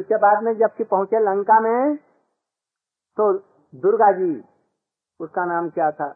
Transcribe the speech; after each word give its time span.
इसके 0.00 0.16
बाद 0.16 0.42
में 0.42 0.56
जबकि 0.58 0.84
पहुँचे 0.84 1.18
लंका 1.20 1.60
में 1.60 1.96
तो 3.18 3.32
दुर्गा 3.74 4.12
जी, 4.12 4.44
उसका 5.20 5.44
नाम 5.44 5.70
क्या 5.70 5.90
था? 5.90 6.08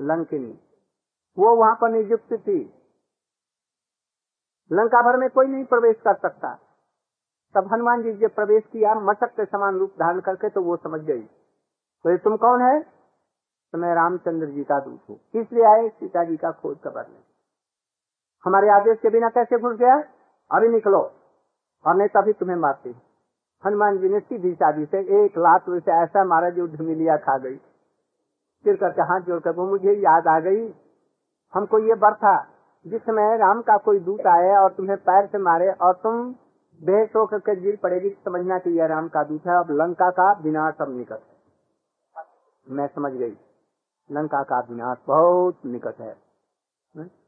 लंकिनी। 0.00 0.58
वो 1.38 1.54
वहाँ 1.56 1.74
पर 1.74 1.90
नियुक्त 1.90 2.32
थी। 2.32 2.58
लंका 4.72 5.02
भर 5.02 5.16
में 5.16 5.30
कोई 5.30 5.46
नहीं 5.46 5.64
प्रवेश 5.64 5.96
कर 5.96 6.14
सकता। 6.14 6.54
तब 7.54 7.72
हनुमान 7.72 8.02
जी 8.02 8.12
जब 8.12 8.34
प्रवेश 8.34 8.64
किया 8.72 8.94
मशक 8.94 9.34
के 9.36 9.44
समान 9.44 9.78
रूप 9.78 9.94
धारण 10.00 10.20
करके 10.20 10.48
तो 10.48 10.62
वो 10.62 10.76
समझ 10.76 11.00
गई। 11.00 11.22
तो 11.22 12.16
तुम 12.16 12.36
कौन 12.36 12.62
है? 12.62 12.80
तो 13.74 13.78
मैं 13.78 13.94
रामचंद्र 13.94 14.46
जी 14.46 14.64
का 14.64 14.80
दूत 14.80 15.00
हूँ। 15.10 15.18
इसलिए 15.34 15.64
आए 15.64 15.88
सीता 15.88 16.24
जी 16.24 16.36
का 16.36 16.50
खोज 16.50 16.76
करने 16.84 17.16
हमारे 18.44 18.68
आदेश 18.70 18.98
के 18.98 19.10
बिना 19.10 19.28
कैसे 19.28 19.58
घुस 19.58 19.76
गया? 19.76 19.96
अभी 20.50 20.68
निकलो। 20.68 21.00
और 21.84 21.96
नहीं 21.96 22.08
तभी 22.10 22.32
तुम्हें 22.34 22.56
मारती 22.58 22.94
हनुमान 23.62 23.98
जी 23.98 24.08
ने 24.08 24.20
सीधी 24.20 24.52
शादी 24.54 24.84
से 24.86 24.98
एक 25.18 25.38
लात 25.38 25.64
से 25.68 25.92
ऐसा 25.94 26.24
मारा 26.26 26.50
जो 26.50 26.66
ढुमिलिया 26.68 27.16
खा 27.18 27.36
गई। 27.38 27.56
फिर 28.64 28.76
करके 28.76 29.02
हाथ 29.04 29.20
जोड़कर 29.22 29.54
वो 29.54 29.66
मुझे 29.66 29.92
याद 30.00 30.28
आ 30.28 30.38
गई, 30.40 30.62
हमको 31.54 31.78
ये 31.80 31.94
बर 31.96 32.14
था 32.16 32.36
जिस 32.86 33.02
समय 33.02 33.36
राम 33.36 33.62
का 33.62 33.76
कोई 33.80 33.98
दूत 34.00 34.26
आए 34.28 34.54
और 34.56 34.72
तुम्हें 34.72 34.96
पैर 35.00 35.26
से 35.26 35.38
मारे 35.40 35.70
और 35.70 35.94
तुम 35.96 36.22
बेहस 36.80 37.16
होकर 37.16 37.38
के 37.40 37.54
गिर 37.60 37.76
पड़ेगी, 37.82 38.10
समझना 38.24 38.58
कि 38.58 38.70
यह 38.70 38.86
राम 38.86 39.08
का 39.08 39.22
दूत 39.24 39.46
है 39.46 39.56
अब 39.56 39.70
लंका 39.72 40.10
का 40.12 40.30
विनाश 40.42 40.74
अब 40.80 40.96
निकट 40.96 41.20
मैं 42.66 42.86
समझ 42.88 43.12
गई, 43.12 43.36
लंका 44.10 44.42
का 44.44 44.58
विनाश 44.70 44.98
बहुत 45.06 45.66
निकट 45.66 46.00
है। 46.00 46.10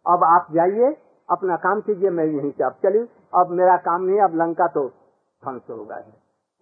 अब 0.07 0.25
आप 0.27 0.47
जाइए 0.53 0.91
अपना 1.31 1.57
काम 1.59 1.81
कीजिए, 1.81 2.11
मैं 2.11 2.25
यहीं 2.27 2.51
से 2.51 2.65
अब 2.65 2.79
चली। 2.83 3.07
अब 3.35 3.51
मेरा 3.53 3.77
काम 3.81 4.03
नहीं, 4.03 4.21
अब 4.21 4.35
लंका 4.37 4.67
तो 4.69 4.89
ध्वंस 4.89 5.63
होगा 5.71 5.97
है 5.97 6.13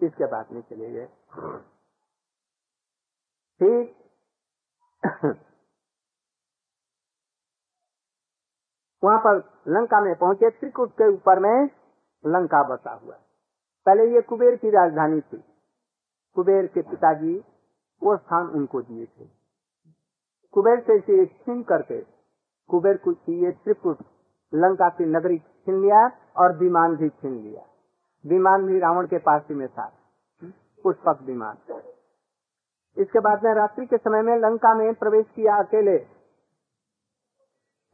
इसके 0.01 0.27
बाद 0.27 0.53
में 0.53 0.61
चले 0.63 0.91
गए 0.91 1.07
ठीक। 3.61 3.95
वहाँ 9.03 9.19
पर 9.19 9.37
लंका 9.69 10.01
में 10.01 10.15
पहुँचे, 10.17 10.51
त्रिकुट 10.51 10.93
के 10.93 11.09
ऊपर 11.09 11.39
में 11.39 11.69
लंका 12.25 12.63
बसा 12.69 12.93
हुआ। 12.95 13.15
पहले 13.87 14.05
ये 14.15 14.21
कुबेर 14.23 14.57
की 14.57 14.71
राजधानी 14.71 15.21
थी। 15.23 15.43
कुबेर 16.37 16.67
के 16.67 16.83
पिताजी 16.83 17.35
वो 18.03 18.17
स्थान 18.17 18.47
उनको 18.51 18.81
दिए 18.83 19.07
थे। 19.07 19.27
कुबेर 20.55 20.81
से 20.81 20.97
इसे 20.97 21.63
करके, 21.65 22.01
कुबेर 22.71 22.97
को 22.99 23.13
ये 23.35 23.51
त्रिकुट 23.55 24.03
लंका 24.53 24.89
की 24.89 25.05
नगरी 25.05 25.39
छीन 25.39 25.81
लिया 25.83 26.11
और 26.37 26.57
विमान 26.59 26.97
भी 26.97 27.09
छीन 27.09 27.33
लिया। 27.33 27.63
विमान 28.25 28.67
भी 28.67 28.79
रावण 28.79 29.07
के 29.07 29.19
पास 29.19 29.43
ही 29.49 29.55
में 29.55 29.69
था। 29.69 29.93
पुष्पक 30.85 31.23
विमान। 31.23 31.57
इसके 32.97 33.21
बाद 33.21 33.45
में 33.45 33.55
रात्रि 33.55 33.87
के 33.87 33.97
समय 33.97 34.23
में 34.23 34.37
लंका 34.37 34.75
में 34.75 34.95
प्रवेश 34.95 35.27
किया 35.37 35.57
अकेले। 35.57 35.99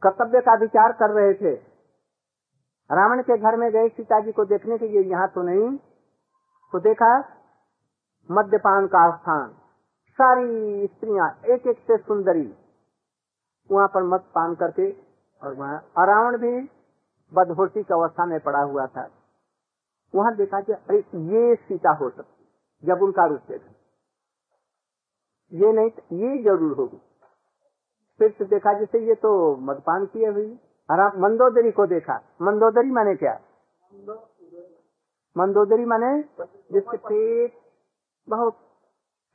कर्तव्य 0.01 0.41
का 0.41 0.53
विचार 0.53 0.91
कर 0.91 1.09
रहे 1.09 1.33
थे। 1.33 1.53
रावण 2.89 3.21
के 3.21 3.37
घर 3.37 3.55
में 3.57 3.69
गए 3.71 3.87
सीता 3.89 4.19
जी 4.19 4.31
को 4.31 4.45
देखने 4.45 4.77
के 4.77 4.87
लिए 4.87 5.01
यहाँ 5.01 5.27
तो 5.27 5.41
नहीं 5.41 5.77
तो 6.73 6.79
देखा 6.79 7.17
मद्यपान 8.29 8.87
का 8.87 9.09
स्थान। 9.17 9.49
सारी 10.19 10.87
स्त्रियाँ 10.87 11.29
एक 11.45 11.67
एक 11.67 11.77
से 11.77 11.97
सुंदरी। 11.97 12.53
वहाँ 13.69 13.87
पर 13.87 14.03
मत 14.03 14.21
पान 14.35 14.55
करके 14.55 14.89
और 15.41 15.53
वहाँ 15.53 15.77
रावण 16.07 16.37
भी 16.37 16.59
बदहोशी 17.31 17.83
की 17.83 17.93
अवस्था 17.93 18.25
में 18.25 18.39
पड़ा 18.39 18.61
हुआ 18.61 18.85
था। 18.87 19.09
वहाँ 20.13 20.35
देखा 20.35 20.61
कि 20.61 20.73
अरे, 20.73 20.97
ये 20.97 21.55
सीता 21.57 21.91
हो 21.93 22.09
सकती 22.09 22.87
जब 22.87 23.01
उनका 23.03 23.25
रूप 23.25 23.41
देखा 23.49 23.73
ये 25.51 25.71
नहीं 25.73 26.19
ये 26.21 26.37
ज़रूर 26.43 26.75
होगी। 26.77 26.97
फिर 28.19 28.31
से 28.31 28.45
देखा 28.45 28.73
जैसे 28.79 28.99
ये 29.07 29.15
तो 29.17 29.31
मदपान 29.61 30.05
किए 30.05 30.27
हुई 30.27 30.47
मंदोदरी 31.19 31.71
को 31.71 31.85
देखा। 31.87 32.15
मंदोदरी 32.41 32.91
माने 32.91 33.15
क्या? 33.15 33.33
मंदोदरी 35.35 35.85
माने 35.85 36.11
जिसके 36.41 36.97
पेट 36.99 37.53
बहुत 38.27 38.57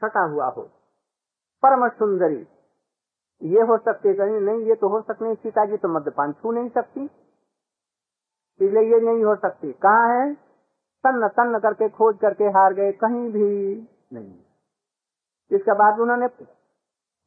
छटा 0.02 0.22
हुआ 0.26 0.46
हो। 0.48 0.62
परम 1.62 1.88
सुंदरी। 1.90 2.42
ये 3.42 3.60
हो 3.60 3.78
सकती, 3.78 4.14
कहीं 4.14 4.40
नहीं, 4.40 4.64
ये 4.64 4.74
तो 4.74 4.88
हो 4.88 5.00
सकती 5.00 5.24
नहीं 5.24 5.34
सीता 5.34 5.64
जी 5.64 5.76
तो 5.76 5.88
मद्यपान 5.88 6.32
छू 6.32 6.52
नहीं 6.52 6.68
सकती। 6.68 7.04
इसलिए 8.60 8.82
ये 8.82 9.00
नहीं 9.00 9.24
हो 9.24 9.36
सकती। 9.36 9.72
कहाँ 9.72 10.08
है? 10.08 10.34
तन्न 11.04 11.28
तन्न 11.28 11.58
करके, 11.58 11.88
खोज 11.88 12.18
करके 12.22 12.44
हार 12.44 12.74
गए, 12.74 12.92
कहीं 12.92 13.32
भी 13.32 13.88
नहीं। 14.12 14.34
इसके 15.50 15.74
बाद 15.74 16.00
उन्होंने 16.00 16.26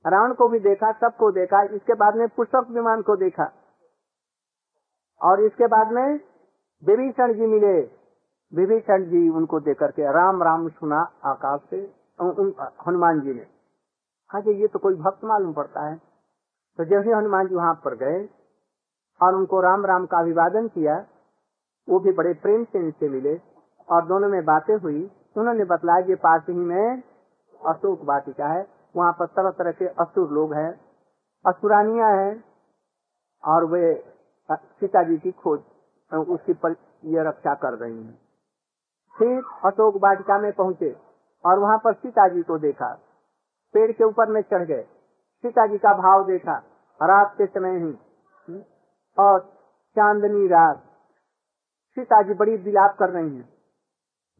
रावण 0.06 0.34
को 0.34 0.48
भी 0.48 0.60
देखा, 0.60 0.92
सबको 0.92 1.32
देखा, 1.32 1.62
इसके 1.64 1.94
बाद 1.94 2.16
में 2.16 2.28
पुष्पक 2.28 2.68
विमान 2.70 3.02
को 3.02 3.16
देखा। 3.16 3.52
और 5.22 5.40
इसके 5.40 5.68
बाद 5.68 5.92
में 5.92 6.20
विभीषण 6.84 7.34
जी 7.34 7.46
मिले। 7.46 7.82
विभीषण 8.54 9.04
जी 9.04 9.30
उनको 9.30 9.60
देख 9.60 9.80
करके 9.80 10.02
राम 10.14 10.44
राम 10.44 10.70
सुना 10.70 11.12
आकाश 11.26 11.62
से 11.70 11.78
हनुमान 12.88 13.22
जी 13.22 13.34
ने। 13.34 13.53
कि 14.42 14.52
ये 14.62 14.68
तो 14.68 14.80
कोई 14.80 14.96
भक्त 14.96 15.24
मालूम 15.26 15.54
पड़ता 15.54 15.86
है। 15.86 15.96
तो 16.80 16.86
जैसे 16.86 17.12
हनुमान 17.12 17.48
जी 17.48 17.56
वहाँ 17.56 17.74
पर 17.86 17.96
गए 17.96 18.28
और 19.22 19.36
उनको 19.36 19.62
राम 19.62 19.86
राम 19.86 20.06
का 20.06 20.20
अभिवादन 20.20 20.68
किया, 20.68 20.96
वो 21.88 22.00
भी 22.00 22.12
बड़े 22.12 22.34
प्रेम 22.34 22.64
से 22.64 22.80
इनसे 22.80 23.10
मिले 23.10 23.36
और 23.88 24.06
दोनों 24.06 24.30
में 24.30 24.44
बातें 24.46 24.76
हुई। 24.76 25.04
उन्होंने 25.38 25.66
बतलाया 25.66 26.02
कि 26.02 26.16
पास 26.16 26.42
ही 26.50 26.56
में 26.56 27.02
अशोक 27.62 28.04
वाटिका 28.04 28.48
है, 28.48 28.66
वहाँ 28.96 29.12
पर 29.12 29.26
तरह 29.28 29.52
तरह 29.52 29.72
के 29.72 29.88
असुर 30.02 30.32
लोग 30.32 30.54
हैं, 30.54 30.72
असुरानिया 31.46 32.08
है 32.08 32.44
और 33.44 33.66
वे 33.66 33.94
सीता 34.50 35.04
जी 35.04 35.18
की 35.18 35.32
खोज, 35.34 35.60
उसकी 36.12 36.54
पर 36.56 36.76
ये 37.06 37.24
रक्षा 37.28 37.54
कर 37.56 37.74
रही 37.76 37.96
हैं। 37.96 38.18
फिर 39.16 39.42
अशोक 39.66 39.96
वाटिका 40.04 40.38
में 40.40 40.52
पहुँचे 40.54 40.96
और 41.46 41.60
वहाँ 41.60 41.78
पर 41.78 41.94
सीता 41.94 42.28
जी 42.28 42.42
को 42.42 42.58
देखा। 42.60 42.94
पेड़ 43.74 43.92
के 43.92 44.04
ऊपर 44.04 44.30
में 44.30 44.42
चढ़ 44.42 44.64
गए। 44.64 44.84
सीता 45.44 45.66
जी 45.68 45.78
का 45.78 45.94
भाव 45.94 46.26
देखा, 46.26 46.54
रात 47.02 47.36
के 47.38 47.46
समय 47.46 47.78
ही 47.80 47.94
और 49.18 49.40
चांदनी 49.96 50.48
रात। 50.48 50.84
सीता 51.98 52.22
जी 52.22 52.34
बड़ी 52.34 52.56
विलाप 52.58 52.96
कर 53.00 53.10
रही 53.10 53.36
हैं। 53.36 53.50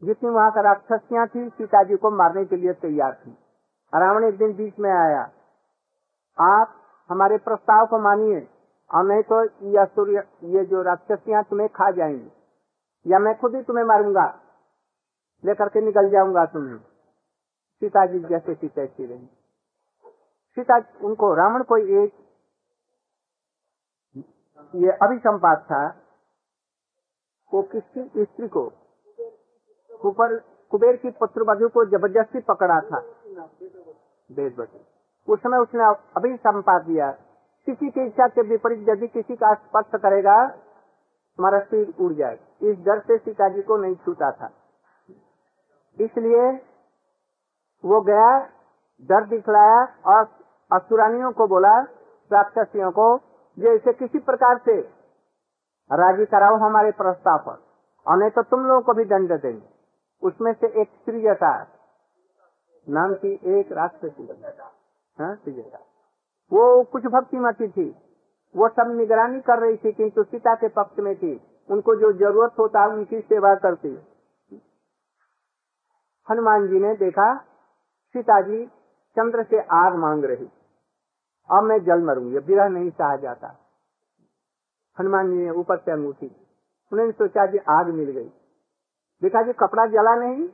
जितनी 0.04 0.30
वहाँ 0.30 0.50
का 0.52 0.60
राक्षसियाँ 0.60 1.26
थी, 1.26 1.48
सीता 1.48 1.82
जी 1.82 1.96
को 1.96 2.10
मारने 2.10 2.44
के 2.44 2.56
लिए 2.56 2.72
तैयार 2.72 3.12
थी। 3.14 3.30
रावण 3.94 4.24
एक 4.24 4.38
दिन 4.38 4.54
बीच 4.54 4.78
में 4.78 4.90
आया। 4.90 5.30
आप 6.38 6.74
हमारे 7.10 7.38
प्रस्ताव 7.38 7.86
को 7.86 7.98
मानिए, 7.98 8.48
और 8.94 9.04
नहीं 9.04 9.22
तो 9.22 9.44
ये 9.44 9.86
सूर्य, 9.86 10.24
ये 10.44 10.64
जो 10.64 10.82
राक्षसियाँ 10.82 11.44
तुम्हें 11.44 11.68
खा 11.68 11.90
जाएँगी, 11.90 12.30
या 13.06 13.18
मैं 13.18 13.38
खुद 13.38 13.54
ही 13.54 13.62
तुम्हें 13.62 13.84
मारूँगा, 13.84 14.40
लेकर 15.44 15.68
के 15.68 15.80
निकल 15.80 16.10
जाऊँगा 16.10 16.44
तुम्हें। 16.44 16.93
सीता 17.82 18.04
जी 18.06 18.18
जैसे 18.20 18.54
थी 18.54 18.68
तैसी 18.68 19.06
रही। 19.06 19.26
सीता 20.56 20.76
उनको 21.02 21.34
रावण 21.34 21.62
को 21.62 21.76
एक 21.76 22.12
ये 24.74 24.90
अभिसंपात 25.02 25.62
था 25.64 25.84
वो 27.52 27.62
किसकी? 27.64 28.24
स्त्री 28.24 28.48
को। 28.48 28.62
कुपर, 30.00 30.36
कुबेर 30.72 30.96
की 30.96 31.10
पुत्र 31.10 31.42
वधु 31.42 31.68
को 31.68 31.84
ज़बरदस्ती 31.90 32.40
पकड़ा 32.48 32.80
था। 32.80 33.00
बेद 34.30 34.60
उस 35.28 35.38
समय 35.40 35.58
उसने 35.58 35.84
अभी 36.16 36.36
संपाद 36.36 36.82
दिया 36.82 37.10
किसी 37.66 37.90
की 37.90 38.06
इच्छा 38.06 38.26
के 38.28 38.42
विपरीत 38.42 38.88
यदि 38.88 39.06
किसी 39.08 39.36
का 39.36 39.52
स्पर्श 39.54 40.00
करेगा 40.02 40.36
तुम्हारा 40.48 41.58
सिर 41.60 41.94
उड़ 42.00 42.12
जाए 42.12 42.38
इस 42.62 42.76
डर 42.78 42.98
से 43.00 43.16
सीता 43.18 43.48
जी 43.48 43.62
को 43.62 43.76
नहीं 43.76 43.94
छूटा 44.04 44.30
था। 44.32 44.50
इसलिए 45.98 46.50
वो 47.84 48.00
गया, 48.00 48.38
डर 49.02 49.24
दिखलाया 49.24 49.84
और 50.06 50.24
असुरानियों 50.72 51.32
को 51.32 51.46
बोला 51.46 51.80
राक्षसियों 52.32 52.90
को 52.90 53.18
जैसे 53.58 53.92
किसी 53.92 54.18
प्रकार 54.18 54.58
से 54.58 54.80
राज़ी 55.90 56.26
कराओ 56.26 56.56
हमारे 56.56 56.90
प्रस्ताव 56.90 57.38
पर। 57.38 57.62
और 58.06 58.16
नहीं 58.16 58.30
तो 58.30 58.42
तुम 58.42 58.60
लोगों 58.60 58.80
को 58.80 58.94
भी 58.94 59.04
दंड 59.04 59.32
देंगे। 59.32 59.68
उसमें 60.22 60.52
से 60.52 60.80
एक 60.80 60.88
त्रिजटा 61.06 61.66
नाम 62.88 63.14
की 63.14 63.32
एक 63.58 63.72
राक्षसी 63.72 64.28
हाँ। 65.20 65.34
वो 66.52 66.82
कुछ 66.82 67.06
भक्ति 67.06 67.36
मती 67.36 67.68
थी। 67.68 67.96
वो 68.56 68.68
सब 68.68 68.96
निगरानी 68.96 69.40
कर 69.40 69.58
रही 69.58 69.76
थी, 69.76 69.92
किंतु 69.92 70.22
सीता 70.22 70.54
के 70.54 70.68
पक्ष 70.68 70.98
में 70.98 71.16
थी। 71.16 71.40
उनको 71.70 71.94
जो 71.94 72.12
ज़रूरत 72.12 72.52
होता, 72.58 72.86
उनकी 72.86 73.20
सेवा 73.20 73.54
करती। 73.54 73.88
हनुमान 76.30 76.68
जी 76.68 76.80
ने 76.80 76.94
देखा 76.94 77.44
सीता 78.14 78.40
जी 78.40 78.66
चंद्र 79.16 79.42
से 79.42 79.60
आग 79.74 79.94
मांग 79.96 80.24
रही। 80.24 80.46
अब 81.50 81.62
मैं 81.62 81.78
जल 81.84 82.02
मरूँगी 82.02 82.38
विरह 82.38 82.68
नहीं 82.68 82.90
सहा 82.90 83.16
जाता। 83.16 83.48
हनुमान 84.98 85.30
जी 85.30 85.38
ने 85.38 85.50
ऊपर 85.50 85.78
से 85.78 85.92
अंगूठी 85.92 86.26
उन्होंने 86.92 87.12
सोचा 87.12 87.46
जी 87.46 87.58
आग 87.70 87.88
मिल 87.90 88.10
गई। 88.10 88.28
देखा 89.22 89.42
जी 89.42 89.52
कपड़ा 89.52 89.86
जला 89.86 90.14
नहीं। 90.14 90.48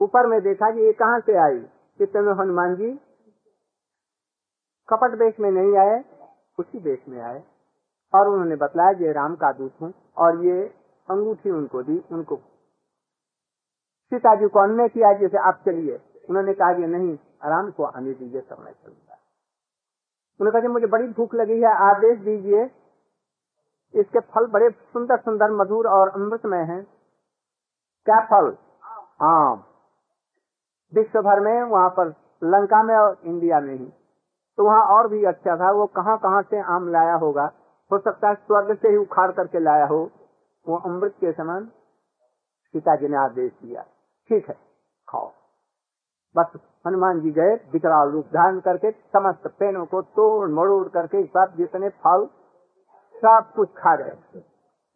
ऊपर 0.00 0.26
में 0.26 0.40
देखा 0.40 0.70
जी 0.70 0.84
ये 0.84 0.92
कहाँ 0.92 1.20
से 1.20 1.36
आई? 1.36 1.58
कितने 2.00 2.20
में 2.20 2.32
हनुमान 2.32 2.74
जी 2.76 2.90
कपट 4.88 5.18
देश 5.18 5.40
में 5.40 5.50
नहीं 5.50 5.76
आए, 5.78 6.04
उसी 6.58 6.80
देश 6.80 6.98
में 7.08 7.20
आए। 7.20 7.42
और 8.14 8.28
उन्होंने 8.28 8.56
बतलाया 8.56 8.90
ये 8.90 9.12
राम 9.12 9.34
का 9.36 9.52
दूत 9.52 9.74
हूँ, 9.82 9.92
और 10.16 10.44
ये 10.44 10.62
अंगूठी 11.08 11.50
उनको 11.50 11.82
दी, 11.82 12.02
उनको 12.12 12.36
सीता 14.10 14.34
जी 14.34 14.48
को 14.48 14.58
अन्य 14.58 14.88
किया 14.88 15.12
जैसे 15.12 15.38
आप 15.38 15.62
चलिए 15.66 16.00
उन्होंने 16.28 16.54
कहा 16.54 16.72
कि 16.72 16.86
नहीं, 16.86 17.18
आराम 17.42 17.70
को 17.70 17.84
आने 17.84 18.12
दीजिए, 18.12 18.40
सब 18.40 18.56
मैं 18.60 18.72
चलूँगा 18.72 19.16
उन्होंने 20.40 20.60
कहा 20.60 20.72
मुझे 20.72 20.86
बड़ी 20.86 21.08
भूख 21.08 21.34
लगी 21.34 21.60
है, 21.60 21.74
आदेश 21.74 22.18
दीजिए। 22.18 22.70
इसके 23.94 24.20
फल 24.20 24.46
बड़े 24.46 24.70
सुंदर 24.70 25.16
सुंदर, 25.16 25.50
मधुर 25.50 25.88
और 25.88 26.08
अमृतमय 26.08 26.58
हैं। 26.58 26.86
क्या 28.04 28.20
फल? 28.20 28.56
आम। 29.20 29.64
विश्व 30.94 31.22
भर 31.22 31.40
में, 31.40 31.62
वहाँ 31.62 31.90
पर 31.90 32.06
लंका 32.44 32.82
में 32.82 32.96
और 32.96 33.18
इंडिया 33.24 33.60
में 33.60 33.74
ही। 33.74 33.92
तो 34.56 34.64
वहाँ 34.64 34.82
और 34.82 35.08
भी 35.08 35.24
अच्छा 35.24 35.56
था। 35.56 35.70
वो 35.70 35.86
कहाँ 35.86 36.18
कहाँ 36.18 36.42
से 36.42 36.60
आम 36.60 36.88
लाया 36.88 37.14
होगा? 37.14 37.52
हो 37.92 37.98
सकता 37.98 38.28
है 38.28 38.34
स्वर्ग 38.34 38.78
से 38.78 38.88
ही 38.88 38.96
उखाड़ 38.96 39.32
करके 39.32 39.58
लाया 39.58 39.86
हो। 39.86 40.10
वो 40.68 40.76
अमृत 40.76 41.12
के 41.12 41.32
समान 41.32 41.64
सीता 42.72 42.96
जी 42.96 43.08
ने 43.08 43.16
आदेश 43.16 43.52
दिया। 43.62 43.84
ठीक 44.30 44.48
है 44.48 44.54
खाओ। 45.08 45.30
बस 46.34 46.52
हनुमान 46.86 47.20
जी 47.20 47.30
गए 47.30 47.54
विकराल 47.72 48.10
रूप 48.10 48.26
धारण 48.34 48.60
करके 48.60 48.90
समस्त 48.90 49.46
पेड़ों 49.58 49.84
को 49.86 50.02
तोड़ 50.10 50.48
मरोड़ 50.50 50.88
करके 50.88 51.24
सब 51.26 51.54
जितने 51.56 51.88
फल 52.04 52.26
सब 53.14 53.52
कुछ 53.56 53.68
खा 53.78 53.94
गए। 53.96 54.40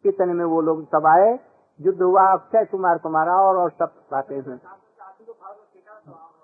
कितने 0.05 0.33
में 0.33 0.45
वो 0.45 0.61
लोग 0.61 0.85
सब 0.85 1.05
आए 1.07 1.27
युद्ध 1.79 2.01
हुआ 2.01 2.23
अक्षय 2.33 2.65
कुमार 2.65 2.97
को 2.97 3.09
मारा 3.09 3.35
और, 3.41 3.57
और 3.57 3.69
सब 3.71 3.93
बातें 4.11 4.35
हैं 4.37 4.59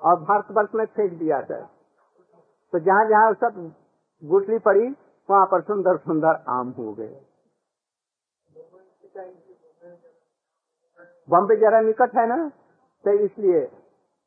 और 0.01 0.19
भारतवर्ष 0.21 0.69
में 0.75 0.85
फेंक 0.87 1.11
दिया 1.13 1.41
था। 1.41 1.59
तो 2.73 2.79
जहाँ 2.79 3.05
जहाँ 3.09 3.33
सब 3.35 3.73
गुटली 4.23 4.57
पड़ी 4.59 4.87
वहाँ 5.29 5.45
पर 5.45 5.61
सुंदर 5.61 5.97
सुंदर 5.99 6.43
आम 6.49 6.69
हो 6.77 6.93
गए। 6.93 7.19
बॉम्बे 11.29 11.55
जरा 11.55 11.79
निकट 11.81 12.15
है 12.15 12.25
ना? 12.27 12.51
तो 13.05 13.11
इसलिए 13.11 13.71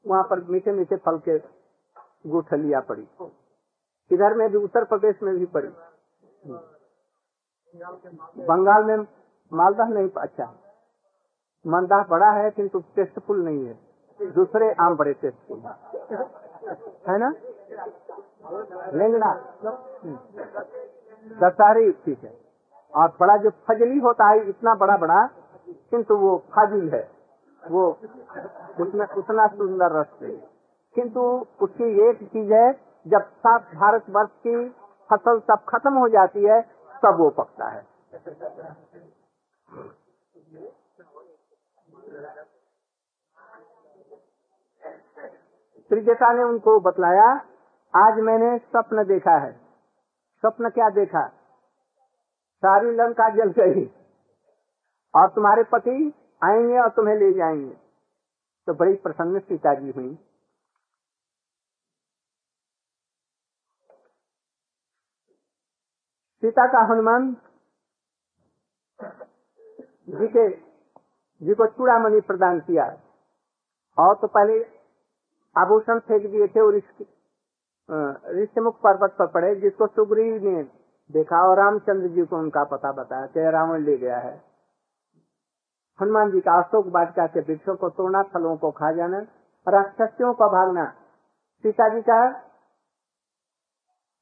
वहाँ 0.07 0.23
पर 0.23 0.41
मीठे 0.45 0.73
मीठे 0.73 0.97
फल 0.97 1.19
के 1.19 1.39
गुठलिया 2.31 2.81
पड़ी। 2.81 3.09
इधर 4.11 4.35
में 4.35 4.49
भी, 4.51 4.59
उत्तर 4.59 4.85
प्रदेश 4.85 5.23
में 5.23 5.39
भी 5.39 5.47
पड़ी। 5.47 5.69
बंगाल 8.45 8.85
में 8.85 9.07
मालदह 9.53 9.85
नहीं 9.85 10.09
अच्छा। 10.19 10.55
मालदह 11.67 12.03
बड़ा 12.03 12.31
है, 12.31 12.51
किंतु 12.51 12.83
टेस्टफुल 12.97 13.45
नहीं 13.45 13.67
है। 13.67 13.79
दूसरे 14.31 14.73
आम 14.73 14.97
बड़े 14.97 15.13
टेस्टफुल 15.13 15.59
है। 15.59 17.19
ना? 17.19 17.35
लेंगड़ा। 18.95 19.35
दशहरी 21.41 21.93
ठीक 21.93 22.25
है। 22.25 22.37
और 22.95 23.17
बड़ा 23.21 23.37
जो 23.37 23.51
फजली 23.51 23.99
होता 23.99 24.29
है, 24.29 24.49
इतना 24.49 24.75
बड़ा 24.75 24.97
बड़ा 24.97 25.27
किंतु 25.69 26.17
वो 26.17 26.37
फाजिल 26.39 26.95
है। 26.95 27.14
वो 27.71 27.89
उतना 28.81 29.09
उतना 29.17 29.47
सुंदर 29.47 30.01
रस 30.01 30.07
है 30.23 30.55
किंतु 30.95 31.47
उसकी 31.63 32.11
एक 32.11 32.29
चीज़ 32.29 32.53
है, 32.53 32.73
जब 33.07 33.23
सात 33.23 33.63
भारत 33.75 34.05
वर्ष 34.11 34.31
की 34.31 34.69
फ़सल 35.11 35.41
सब 35.41 35.65
खत्म 35.69 35.95
हो 35.95 36.09
जाती 36.09 36.45
है, 36.45 36.63
तब 37.03 37.17
वो 37.19 37.31
पकता 37.31 37.69
है। 37.69 37.87
त्रिजटा 45.89 46.33
ने 46.33 46.43
उनको 46.43 46.81
बतलाया, 46.81 47.45
आज 47.97 48.19
मैंने 48.19 48.59
स्वप्न 48.59 49.05
देखा 49.05 49.39
है। 49.39 49.53
स्वप्न 50.41 50.71
क्या 50.71 50.91
देखा? 50.91 51.29
सारी 52.57 52.91
लंका 52.91 53.29
जल 53.29 53.51
गई। 53.51 53.87
और 55.15 55.29
तुम्हारे 55.29 55.63
पति 55.63 56.13
आएँगे 56.45 56.79
और 56.79 56.89
तुम्हें 56.89 57.17
ले 57.17 57.33
जाएँगे। 57.33 57.75
तो 58.67 58.75
बड़ी 58.75 58.95
प्रसन्न 58.95 59.39
सीता 59.39 59.75
जी 59.75 59.91
हुई। 59.91 60.15
सीता 66.43 66.67
का 66.67 66.93
हनुमान 66.93 67.37
जी 70.09 70.27
के, 70.29 70.49
जी 70.51 71.55
को 71.55 71.67
चूड़ा 71.67 71.77
चूड़ामणि 71.77 72.21
प्रदान 72.21 72.61
किया। 72.61 72.85
और 73.99 74.15
तो 74.15 74.27
पहले 74.27 74.65
आभूषण 75.57 75.99
फेंक 75.99 76.27
दिए 76.27 76.47
थे 76.49 76.61
और 76.61 76.75
ऋषिमुख 78.43 78.81
पर्वत 78.81 79.17
पर 79.19 79.27
पड़े, 79.27 79.55
जिसको 79.57 79.87
सुग्रीव 79.87 80.43
ने 80.43 80.63
देखा 81.13 81.43
और 81.49 81.57
रामचंद्र 81.57 82.09
जी 82.09 82.25
को 82.27 82.37
उनका 82.37 82.65
पता 82.65 82.93
बताया 82.93 83.27
कि 83.27 83.51
रावण 83.51 83.85
ले 83.85 83.97
गया 83.97 84.19
है। 84.19 84.54
हनुमान 86.01 86.31
जी 86.31 86.41
का 86.41 86.57
अशोक 86.59 86.87
वाटिका 86.95 87.27
के 87.29 87.41
वृक्षों 87.43 87.75
को 87.77 87.89
तोड़ना, 87.91 88.23
फलों 88.25 88.57
को 88.57 88.71
खा 88.73 88.91
जाना 88.93 89.19
राक्षसियों 89.67 90.33
का 90.35 90.47
भागना। 90.49 90.85
सीता 91.65 91.89
जी 91.89 92.01
का 92.03 92.19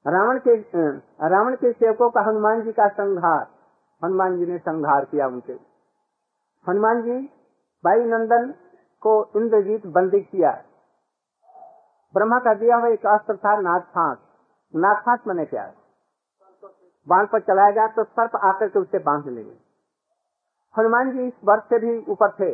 रावण 0.06 0.38
के 0.38 0.54
रावण 1.28 1.54
के 1.56 1.72
सेवकों 1.72 2.10
का 2.10 2.20
हनुमान 2.22 2.62
जी 2.62 2.72
का 2.72 2.88
संहार। 2.90 3.46
हनुमान 4.02 4.38
जी 4.38 4.46
ने 4.46 4.58
संहार 4.60 5.04
किया 5.04 5.26
उनके 5.28 5.52
हनुमान 6.66 7.02
जी 7.02 7.18
भाई 7.84 8.04
नंदन 8.06 8.52
को 9.02 9.14
इंद्रजीत 9.36 9.86
बंदी 9.88 10.20
किया। 10.22 10.50
ब्रह्मा 12.14 12.38
का 12.40 12.54
दिया 12.54 12.76
हुआ 12.76 12.88
एक 12.88 13.06
अस्त्र 13.08 13.36
था 13.36 13.56
नागफांस 13.60 14.18
नागफांस 14.74 15.20
मैंने 15.26 15.44
क्या। 15.46 15.64
बाँध 17.06 17.28
पर 17.28 17.40
चलाया 17.42 17.70
गया 17.70 17.86
तो 17.88 18.04
सर्प 18.04 18.36
आकर 18.44 18.68
के 18.68 18.78
उससे 18.78 18.98
बाँध 19.00 19.26
लेंगे। 19.28 19.56
हनुमान 20.76 21.10
जी 21.12 21.26
इस 21.26 21.32
वर्ष 21.44 21.62
से 21.62 21.78
भी 21.78 21.98
ऊपर 22.12 22.30
थे। 22.30 22.52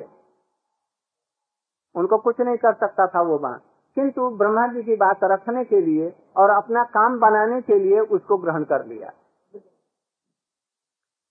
उनको 1.95 2.19
कुछ 2.19 2.41
नहीं 2.41 2.57
कर 2.57 2.75
सकता 2.75 3.07
था 3.07 3.21
वो 3.23 3.39
बाँध 3.39 3.61
किंतु 3.97 4.29
ब्रह्मा 4.31 4.67
जी 4.67 4.83
की 4.83 4.97
बात 4.97 5.25
रखने 5.25 5.65
के 5.65 5.81
लिए 5.81 6.13
और 6.37 6.51
अपना 6.51 6.85
काम 6.85 7.19
बनाने 7.21 7.61
के 7.61 7.79
लिए 7.79 8.01
उसको 8.01 8.37
ग्रहण 8.37 8.65
कर 8.65 8.85
लिया। 8.87 9.13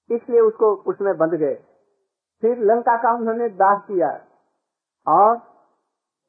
इसलिए 0.10 0.40
उसको 0.40 0.74
उसमें 0.88 1.18
बंध 1.18 1.34
गए। 1.34 1.56
फिर 2.44 2.58
लंका 2.60 2.96
का 2.98 3.12
उन्होंने 3.12 3.50
दाह 3.50 3.76
किया 3.76 4.10
और 5.08 5.36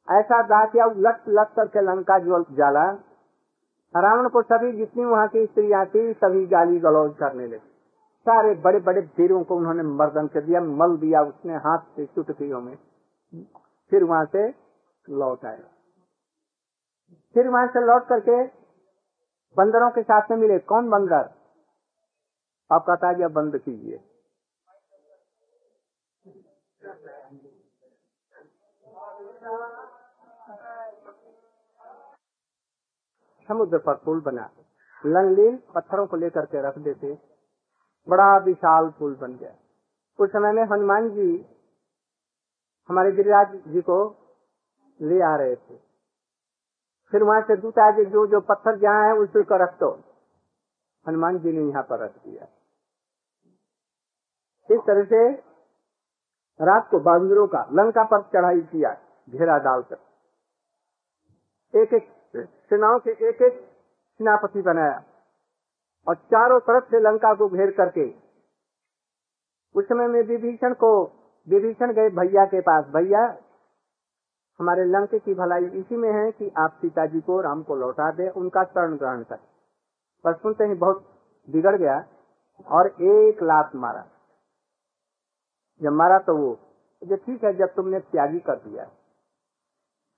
ऐसा 0.08 0.42
दाह 0.42 0.64
किया 0.66 0.86
लट 0.86 1.28
लट 1.28 1.54
करके 1.56 1.80
लंका 1.80 2.18
जो 2.18 2.44
जाला। 2.50 2.84
रावण 3.94 4.28
को 4.28 4.42
सभी 4.42 4.72
जितनी 4.72 5.04
वहाँ 5.04 5.28
की 5.28 5.44
स्त्रियाँ 5.46 5.84
थी, 5.86 6.12
सभी 6.12 6.46
गाली 6.46 6.78
गलौज 6.78 7.14
करने 7.18 7.46
लगी। 7.46 7.67
सारे 8.28 8.54
बड़े 8.54 8.80
बड़े 8.80 9.00
वीरों 9.18 9.42
को 9.44 9.56
उन्होंने 9.56 9.82
मर्दन 9.82 10.26
कर 10.26 10.40
दिया, 10.40 10.60
मल 10.60 10.96
दिया, 10.96 11.22
उसने 11.22 11.54
हाथ 11.56 11.78
से 11.96 12.06
चुटकियों 12.06 12.60
में 12.60 12.76
फिर 13.90 14.04
वहाँ 14.04 14.24
से 14.24 14.48
लौट 15.08 15.44
आए। 15.44 15.62
फिर 17.34 17.48
वहाँ 17.48 17.66
से 17.66 17.80
लौट 17.86 18.06
करके 18.08 18.42
बंदरों 19.56 19.90
के 19.90 20.02
साथ 20.02 20.30
में 20.30 20.36
मिले। 20.38 20.58
कौन 20.58 20.90
बंदर? 20.90 21.30
आप 22.70 22.84
कहता 22.86 23.08
है 23.08 23.28
बंद 23.28 23.58
कीजिए। 23.58 23.98
समुद्र 33.48 33.78
पर 33.78 33.94
पुल 33.94 34.20
बना। 34.20 34.50
लंगलीन 35.06 35.56
पत्थरों 35.74 36.06
को 36.06 36.16
लेकर 36.16 36.46
के 36.46 36.62
रख 36.62 36.78
देते। 36.78 37.37
बड़ा 38.08 38.36
विशाल 38.38 38.88
पुल 38.98 39.14
बन 39.14 39.36
गया। 39.36 39.54
उस 40.18 40.30
समय 40.30 40.52
में 40.52 40.62
हनुमान 40.64 41.08
जी 41.10 41.30
हमारे 42.90 43.12
गिरिराज 43.12 43.54
जी 43.66 43.80
को 43.80 43.98
ले 45.00 45.20
आ 45.22 45.34
रहे 45.36 45.56
थे। 45.56 45.76
फिर 47.12 47.22
वहाँ 47.22 47.40
से 47.40 47.56
दूसरा 47.56 47.86
आगे 47.86 48.04
जो 48.04 48.26
जो 48.26 48.40
पत्थर 48.40 48.78
जहाँ 48.78 49.06
है, 49.06 49.12
उसी 49.14 49.42
को 49.42 49.56
रख 49.56 49.78
दो। 49.80 49.90
हनुमान 51.06 51.38
जी 51.38 51.52
ने 51.52 51.68
यहाँ 51.70 51.82
पर 51.82 51.98
रख 51.98 52.16
दिया। 52.16 52.46
इस 54.68 54.80
तरह 54.86 55.04
से 55.04 55.20
रात 56.60 56.88
को 56.90 56.98
बांदरों 57.00 57.46
का 57.46 57.60
लंका 57.72 58.04
पर 58.04 58.22
चढ़ाई 58.32 58.60
किया, 58.62 58.90
घेरा 59.28 59.58
डालकर। 59.58 59.98
एक 61.74 61.92
एक 61.94 62.08
सेनाओं 62.70 62.98
के 62.98 63.10
एक 63.28 63.42
एक 63.42 63.60
सेनापति 64.20 64.62
बनाया। 64.62 65.02
और 66.08 66.14
चारों 66.14 66.60
तरफ़ 66.60 66.84
से 66.84 67.00
लंका 67.00 67.34
को 67.34 67.48
घेर 67.48 67.70
करके। 67.70 68.04
उस 69.74 69.84
समय 69.84 70.06
में 70.06 70.22
विभीषण 70.22 70.74
को, 70.74 70.90
विभीषण 71.48 71.92
गए 71.92 72.08
भैया 72.10 72.44
के 72.44 72.60
पास। 72.60 72.84
भैया, 72.84 73.36
हमारे 74.60 74.84
लंक 74.84 75.14
की 75.14 75.34
भलाई 75.34 75.64
इसी 75.80 75.96
में 75.96 76.12
है 76.12 76.30
कि 76.32 76.50
आप 76.58 76.78
सीता 76.80 77.06
जी 77.06 77.20
को 77.20 77.40
राम 77.40 77.62
को 77.62 77.76
लौटा 77.76 78.10
दे, 78.10 78.28
उनका 78.30 78.64
शरण 78.64 78.96
ग्रहण 78.96 79.22
कर। 79.22 79.38
पर 80.24 80.34
सुनते 80.34 80.64
ही 80.64 80.74
बहुत 80.74 81.04
बिगड़ 81.48 81.76
गया 81.76 82.04
और 82.66 82.86
एक 82.86 83.42
लात 83.42 83.74
मारा। 83.74 84.06
जब 85.82 85.92
मारा 85.92 86.18
तो 86.18 86.36
वो 86.36 86.58
जो 87.04 87.16
ठीक 87.16 87.44
है, 87.44 87.52
जब 87.54 87.74
तुमने 87.74 88.00
त्यागी 88.00 88.38
कर 88.38 88.56
दिया 88.58 88.84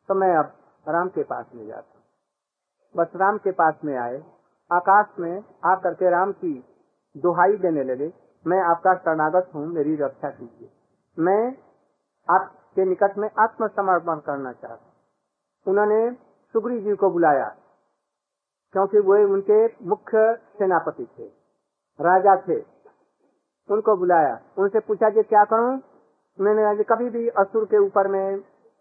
तो 0.09 0.15
मैं 0.15 0.35
अब 0.37 0.53
राम 0.89 1.09
के 1.09 1.23
पास 1.23 1.47
में 1.55 1.67
जाता। 1.67 1.99
बस 2.97 3.09
राम 3.17 3.39
के 3.39 3.53
पास 3.53 3.75
में 3.85 3.97
आए 3.97 4.23
आकाश 4.71 5.07
में 5.21 5.43
आकर 5.65 5.95
के 5.95 6.11
राम 6.11 6.33
की 6.35 6.53
दुहाई 7.17 7.57
देने 7.59 7.85
लगे। 7.85 8.13
मैं 8.47 8.61
आपका 8.65 8.95
शरणागत 8.97 9.51
हूँ, 9.55 9.67
मेरी 9.69 9.95
रक्षा 9.97 10.31
कीजिए। 10.31 10.69
मैं 11.17 11.57
आपके 12.29 12.85
निकट 12.85 13.19
में 13.19 13.29
आत्मसमर्पण 13.39 14.21
करना 14.27 14.53
चाहता 14.53 14.75
हूँ। 14.75 14.93
उन्होंने 15.67 16.11
सुग्री 16.55 16.81
जी 16.81 16.95
को 16.97 17.11
बुलाया, 17.11 17.49
क्योंकि 18.75 18.99
वो 19.01 19.17
उनके 19.35 19.67
मुख्य 19.87 20.35
सेनापति 20.59 21.07
थे, 21.09 21.25
राजा 21.99 22.37
थे। 22.39 22.61
उनको 23.69 23.97
बुलाया, 23.97 24.39
उनसे 24.59 24.81
पूछा 24.81 25.11
कि 25.11 25.23
क्या 25.25 25.45
करूँ? 25.47 25.79
मैंने 26.39 26.63
कहा 26.65 26.95
कभी 26.95 27.11
भी 27.11 27.29
असुर 27.39 27.65
के 27.65 27.79
ऊपर 27.79 28.09
में 28.09 28.37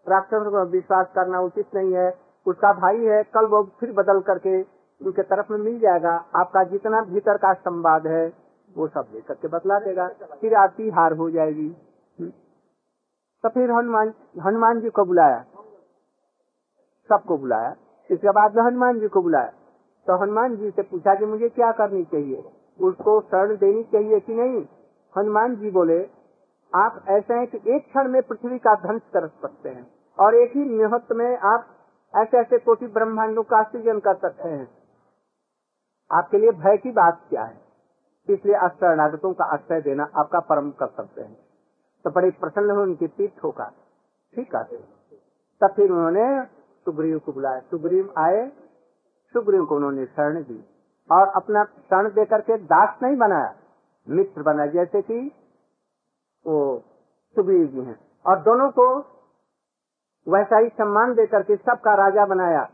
राक्षस 0.06 0.46
को 0.46 0.64
विश्वास 0.68 1.06
करना 1.14 1.40
उचित 1.40 1.74
नहीं 1.74 1.92
है। 1.94 2.10
उसका 2.46 2.72
भाई 2.74 3.04
है, 3.04 3.22
कल 3.24 3.46
वो 3.46 3.62
फिर 3.80 3.92
बदल 3.92 4.20
करके 4.22 4.60
उनके 5.06 5.22
तरफ़ 5.22 5.52
में 5.52 5.58
मिल 5.58 5.78
जाएगा। 5.80 6.24
आपका 6.36 6.64
जितना 6.64 7.00
भीतर 7.02 7.36
का 7.36 7.52
संवाद 7.52 8.06
है, 8.06 8.32
वो 8.76 8.88
सब 8.88 9.06
ले 9.14 9.20
करके 9.20 9.48
बतला 9.48 9.78
देगा। 9.78 10.08
फिर 10.40 10.54
आपकी 10.54 10.90
हार 10.90 11.12
हो 11.12 11.30
जाएगी। 11.30 11.76
तो 13.42 13.48
फिर 13.48 13.70
हनुमान 13.70 14.12
हनुमान 14.40 14.80
जी 14.80 14.90
को 14.90 15.04
बुलाया। 15.04 15.44
सबको 17.08 17.38
बुलाया। 17.38 17.76
इसके 18.10 18.30
बाद 18.30 18.56
में 18.56 18.62
हनुमान 18.62 19.00
जी 19.00 19.08
को 19.08 19.22
बुलाया। 19.22 19.52
तो 20.06 20.16
हनुमान 20.16 20.56
जी 20.56 20.70
से 20.70 20.82
पूछा 20.82 21.14
कि 21.14 21.26
मुझे 21.26 21.48
क्या 21.48 21.72
करनी 21.72 22.04
चाहिए? 22.04 22.44
उसको 22.80 23.20
शरण 23.20 23.56
देनी 23.56 23.82
चाहिए 23.82 24.20
कि 24.20 24.34
नहीं? 24.34 24.66
हनुमान 25.18 25.56
जी 25.56 25.70
बोले, 25.70 26.08
आप 26.74 27.04
ऐसे 27.08 27.34
हैं 27.34 27.46
कि 27.46 27.60
एक 27.76 27.88
क्षण 27.88 28.08
में 28.08 28.22
पृथ्वी 28.22 28.58
का 28.58 28.74
ध्वंस 28.74 29.02
कर 29.12 29.26
सकते 29.26 29.68
हैं 29.68 29.90
और 30.18 30.34
एक 30.34 30.50
ही 30.56 30.64
मुहूर्त 30.64 31.12
में 31.12 31.38
आप 31.38 31.66
ऐसे 32.16 32.38
ऐसे 32.38 32.58
कोटि 32.58 32.86
ब्रह्मांडों 32.86 33.42
का 33.42 33.62
सृजन 33.62 33.98
कर 33.98 34.14
सकते 34.14 34.48
हैं। 34.48 34.79
आपके 36.12 36.38
लिए 36.38 36.50
भय 36.50 36.76
की 36.76 36.90
बात 36.90 37.20
क्या 37.30 37.44
है? 37.44 37.60
इसलिए 38.30 38.68
शरणागतों 38.68 39.32
का 39.32 39.44
आश्रय 39.44 39.80
देना 39.80 40.08
आपका 40.16 40.40
परम 40.40 40.70
कर्तव्य 40.70 41.22
है। 41.22 41.36
तो 42.04 42.10
बड़े 42.10 42.30
प्रसन्न 42.30 42.70
हुए, 42.70 42.82
उनकी 42.82 43.06
पीठ 43.06 43.30
ठोका। 43.38 43.72
ठीक 44.34 44.54
आते 44.54 44.76
तब 45.60 45.72
फिर 45.76 45.90
उन्होंने 45.90 46.44
सुग्रीव 46.84 47.18
को 47.18 47.32
बुलाया। 47.32 47.60
सुग्रीव 47.60 48.14
आए। 48.18 48.52
सुग्रीव 49.32 49.64
को 49.64 49.76
उन्होंने 49.76 50.06
शरण 50.06 50.42
दी 50.42 50.64
और 51.12 51.28
अपना 51.28 51.64
शरण 51.64 52.08
दे 52.08 52.24
करके 52.24 52.56
दास 52.56 52.98
नहीं 53.02 53.16
बनाया। 53.16 53.54
मित्र 54.08 54.42
बनाया 54.42 54.66
जैसे 54.66 55.02
कि 55.02 55.32
वो 56.46 56.82
सुग्रीव 57.34 57.66
जी 57.66 57.80
हैं। 57.80 58.00
और 58.26 58.38
दोनों 58.38 58.70
को 58.70 58.98
वैसा 60.28 60.58
ही 60.58 60.68
सम्मान 60.68 61.14
दे 61.14 61.26
करके 61.26 61.56
सबका 61.56 61.94
राजा 61.94 62.26
बनाया। 62.26 62.70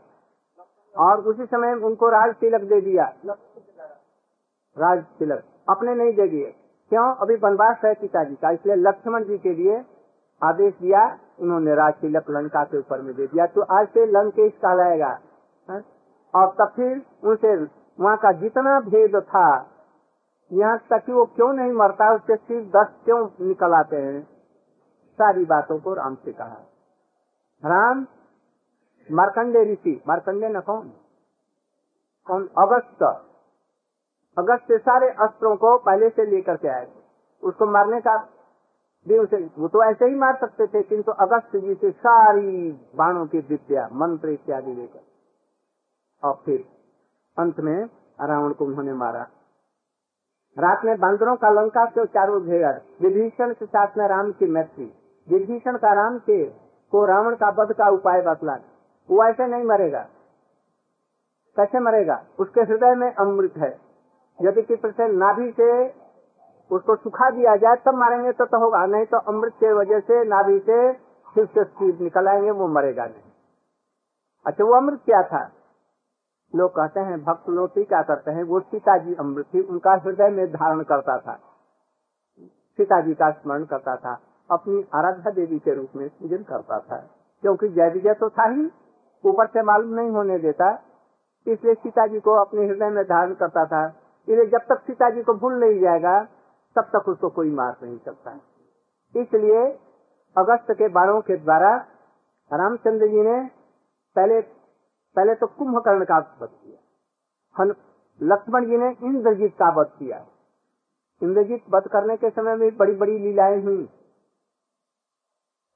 और 0.97 1.21
उसी 1.21 1.45
समय 1.45 1.73
उनको 1.83 2.09
राज 2.09 2.35
तिलक 2.35 2.61
दे 2.61 2.81
दिया। 2.81 3.11
राज 4.77 5.03
तिलक। 5.19 5.43
अपने 5.69 5.95
नहीं 5.95 6.13
दे 6.13 6.27
दिए। 6.27 6.55
क्यों? 6.91 7.13
अभी 7.15 7.35
वनवास 7.35 7.77
है 7.85 7.93
पिताजी 7.93 8.35
का, 8.35 8.51
इसलिए 8.51 8.75
लक्ष्मण 8.75 9.23
जी 9.23 9.37
के 9.37 9.53
लिए 9.53 9.83
आदेश 10.41 10.73
दिया, 10.81 11.17
उन्होंने 11.39 11.75
राज 11.75 11.93
तिलक 11.93 12.29
लंका 12.29 12.63
के 12.63 12.77
ऊपर 12.77 13.01
में 13.01 13.15
दे 13.15 13.27
दिया। 13.27 13.45
तो 13.45 13.61
आज 13.61 13.87
से 13.87 14.05
लंकेश 14.05 14.53
कहलाएगा। 14.55 15.19
और 16.33 16.47
तब 16.59 16.71
फिर 16.75 17.01
उनसे 17.23 17.55
वहाँ 17.99 18.17
का 18.17 18.31
जितना 18.31 18.79
भेद 18.79 19.15
था, 19.15 19.47
यहाँ 20.51 20.77
तक 20.89 21.03
कि 21.05 21.11
वो 21.11 21.25
क्यों 21.25 21.51
नहीं 21.53 21.71
मरता, 21.71 22.13
उसके 22.13 22.35
सिर 22.35 22.61
दस 22.75 22.91
क्यों 23.05 23.27
निकल 23.41 23.73
आते 23.73 23.97
हैं? 23.97 24.21
सारी 25.19 25.45
बातों 25.45 25.79
को 25.79 25.93
राम 25.93 26.15
से 26.15 26.31
कहा। 26.31 26.57
राम 27.63 28.05
मार्कंडे 29.11 29.73
ऋषि, 29.73 30.03
मार्कंडे 30.07 30.49
न 30.49 30.59
कौन? 30.59 30.91
कौन? 32.25 32.49
अगस्त। 32.57 33.03
अगस्त 34.37 34.63
से 34.67 34.77
सारे 34.77 35.09
अस्त्रों 35.09 35.55
को 35.55 35.77
पहले 35.77 36.09
से 36.09 36.25
लेकर 36.25 36.55
के 36.55 36.67
आए 36.67 36.85
थे। 36.85 36.99
उसको 37.43 37.65
मारने 37.65 38.01
का 38.01 38.17
भी 39.07 39.17
उसे, 39.17 39.37
वो 39.37 39.67
तो 39.67 39.83
ऐसे 39.83 40.05
ही 40.05 40.15
मार 40.15 40.37
सकते 40.37 40.67
थे, 40.67 40.83
किंतु 40.83 41.11
अगस्त 41.11 41.57
जी 41.57 41.73
से 41.73 41.91
सारी 41.91 42.71
बाणों 42.95 43.27
की 43.27 43.37
विद्या 43.37 43.89
मंत्र 43.93 44.29
इत्यादि 44.29 44.73
लेकर। 44.73 44.99
और 46.23 46.41
फिर 46.45 46.65
अंत 47.39 47.59
में 47.59 47.85
रावण 48.21 48.53
को 48.53 48.65
उन्होंने 48.65 48.93
मारा। 48.93 49.27
रात 50.59 50.85
में 50.85 50.99
बांदरों 50.99 51.35
का 51.35 51.49
लंका 51.49 51.85
से 51.85 52.05
चारों 52.05 52.43
घेर, 52.45 52.81
विभीषण 53.01 53.53
के 53.53 53.65
साथ 53.65 53.87
में 53.97 54.07
राम 54.07 54.31
की 54.31 54.45
मैत्री। 54.45 54.93
विभीषण 55.29 55.77
का 55.77 55.93
राम 55.93 56.19
के, 56.19 56.45
को 56.91 57.05
रावण 57.05 57.35
का 57.35 57.49
वध 57.49 57.73
का 57.73 57.89
उपाय 57.89 58.21
बतला। 58.21 58.57
वो 59.09 59.23
ऐसे 59.23 59.47
नहीं 59.47 59.63
मरेगा। 59.63 60.07
कैसे 61.55 61.79
मरेगा? 61.79 62.23
उसके 62.39 62.61
हृदय 62.61 62.95
में 62.95 63.15
अमृत 63.15 63.53
है। 63.57 63.79
यदि 64.41 64.61
किसी 64.61 64.91
से 64.91 65.07
नाभि 65.07 65.51
से 65.51 65.89
उसको 66.71 66.95
सुखा 66.95 67.29
दिया 67.29 67.55
जाए 67.55 67.75
तब 67.75 67.95
मारेंगे 67.95 68.31
तो, 68.31 68.45
तो 68.45 68.59
होगा। 68.59 68.85
नहीं 68.85 69.05
तो 69.05 69.17
अमृत 69.17 69.53
के 69.53 69.73
वजह 69.73 69.99
से 69.99 70.23
नाभि 70.23 70.59
से 70.59 70.93
फिर 71.33 71.45
से 71.45 72.03
निकल 72.03 72.27
आएँगे 72.27 72.51
वो 72.51 72.67
मरेगा 72.67 73.05
नहीं। 73.05 73.31
अच्छा 74.47 74.63
वो 74.63 74.73
अमृत 74.73 74.99
क्या 75.05 75.23
था? 75.23 75.51
लोग 76.55 76.71
कहते 76.71 76.99
हैं 76.99 77.23
भक्त 77.23 77.49
लोग 77.49 77.71
क्या 77.77 78.01
करते 78.01 78.31
हैं? 78.31 78.43
वो 78.43 78.59
सीता 78.59 78.97
जी 78.97 79.15
अमृत 79.15 79.45
थी 79.53 79.61
उनका 79.61 79.91
हृदय 79.91 80.29
में 80.29 80.47
धारण 80.47 80.83
करता 80.83 81.17
था। 81.17 81.39
सीता 82.45 83.01
जी 83.01 83.13
का 83.13 83.31
स्मरण 83.31 83.65
करता 83.65 83.95
था। 83.95 84.21
अपनी 84.51 84.85
आराध्या 84.95 85.31
देवी 85.31 85.59
के 85.59 85.73
रूप 85.73 85.89
में 85.95 86.09
पूजन 86.09 86.37
करता 86.37 86.79
था। 86.79 86.97
क्योंकि 87.41 87.69
जय 87.69 87.89
विजय 87.89 88.13
तो 88.13 88.29
था 88.29 88.43
ही। 88.43 88.71
ऊपर 89.23 89.47
से 89.47 89.61
मालूम 89.61 89.93
नहीं 89.93 90.09
होने 90.09 90.37
देता। 90.39 90.71
इसलिए 91.47 91.73
सीता 91.73 92.05
जी 92.07 92.19
को 92.19 92.31
अपने 92.31 92.65
हृदय 92.67 92.89
में 92.89 93.03
धारण 93.03 93.33
करता 93.33 93.65
था। 93.65 93.85
इसलिए 94.27 94.45
जब 94.45 94.65
तक 94.69 94.81
सीता 94.87 95.09
जी 95.09 95.23
को 95.23 95.33
भूल 95.33 95.53
नहीं 95.53 95.79
जाएगा, 95.79 96.23
तब 96.75 96.89
तक 96.95 97.09
उसको 97.09 97.29
कोई 97.29 97.51
मार 97.51 97.75
नहीं 97.83 97.97
सकता। 97.97 98.31
इसलिए 99.15 99.65
अगस्त 100.35 100.71
के 100.71 100.87
बाणों 100.87 101.21
के 101.21 101.37
द्वारा 101.37 101.75
रामचंद्र 102.51 103.07
जी 103.07 103.21
ने 103.21 103.39
पहले 104.15 104.41
पहले 105.15 105.35
तो 105.35 105.47
कुंभकर्ण 105.47 106.05
का 106.05 106.17
वध 106.41 106.49
किया। 106.53 107.63
लक्ष्मण 108.21 108.65
जी 108.65 108.77
ने 108.77 108.89
इंद्रजीत 109.03 109.53
का 109.53 109.69
वध 109.69 109.87
किया। 109.99 110.25
इंद्रजीत 111.21 111.63
वध 111.69 111.87
करने 111.87 112.17
के 112.17 112.29
समय 112.29 112.55
में 112.55 112.77
बड़ी 112.77 112.93
बड़ी 112.93 113.17
लीलाएँ 113.19 113.61
हुई। 113.61 113.89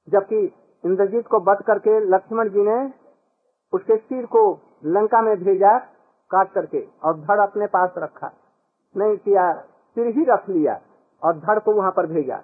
जबकि 0.08 0.40
इंद्रजीत 0.84 1.26
को 1.26 1.40
वध 1.40 1.62
करके 1.62 1.98
लक्ष्मण 2.00 2.48
जी 2.48 2.62
ने 2.62 3.01
उसके 3.72 3.96
सिर 3.96 4.26
को 4.26 4.42
लंका 4.84 5.20
में 5.22 5.36
भेजा, 5.36 5.78
काट 6.30 6.52
करके, 6.52 6.86
और 7.04 7.18
धड़ 7.18 7.40
अपने 7.40 7.66
पास 7.66 7.94
रखा। 7.98 8.30
नहीं 8.96 9.16
किया 9.16 9.52
सिर 9.96 10.06
ही 10.06 10.24
रख 10.24 10.48
लिया, 10.48 10.80
और 11.22 11.36
धड़ 11.38 11.58
को 11.58 11.72
वहाँ 11.72 11.92
पर 11.92 12.06
भेजा। 12.06 12.36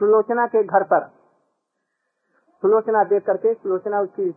सुलोचना 0.00 0.46
के 0.46 0.62
घर 0.62 0.82
पर, 0.82 1.06
सुलोचना 2.62 3.04
देख 3.04 3.24
करके 3.24 3.54
सुलोचना 3.54 4.00
उसकी 4.00 4.30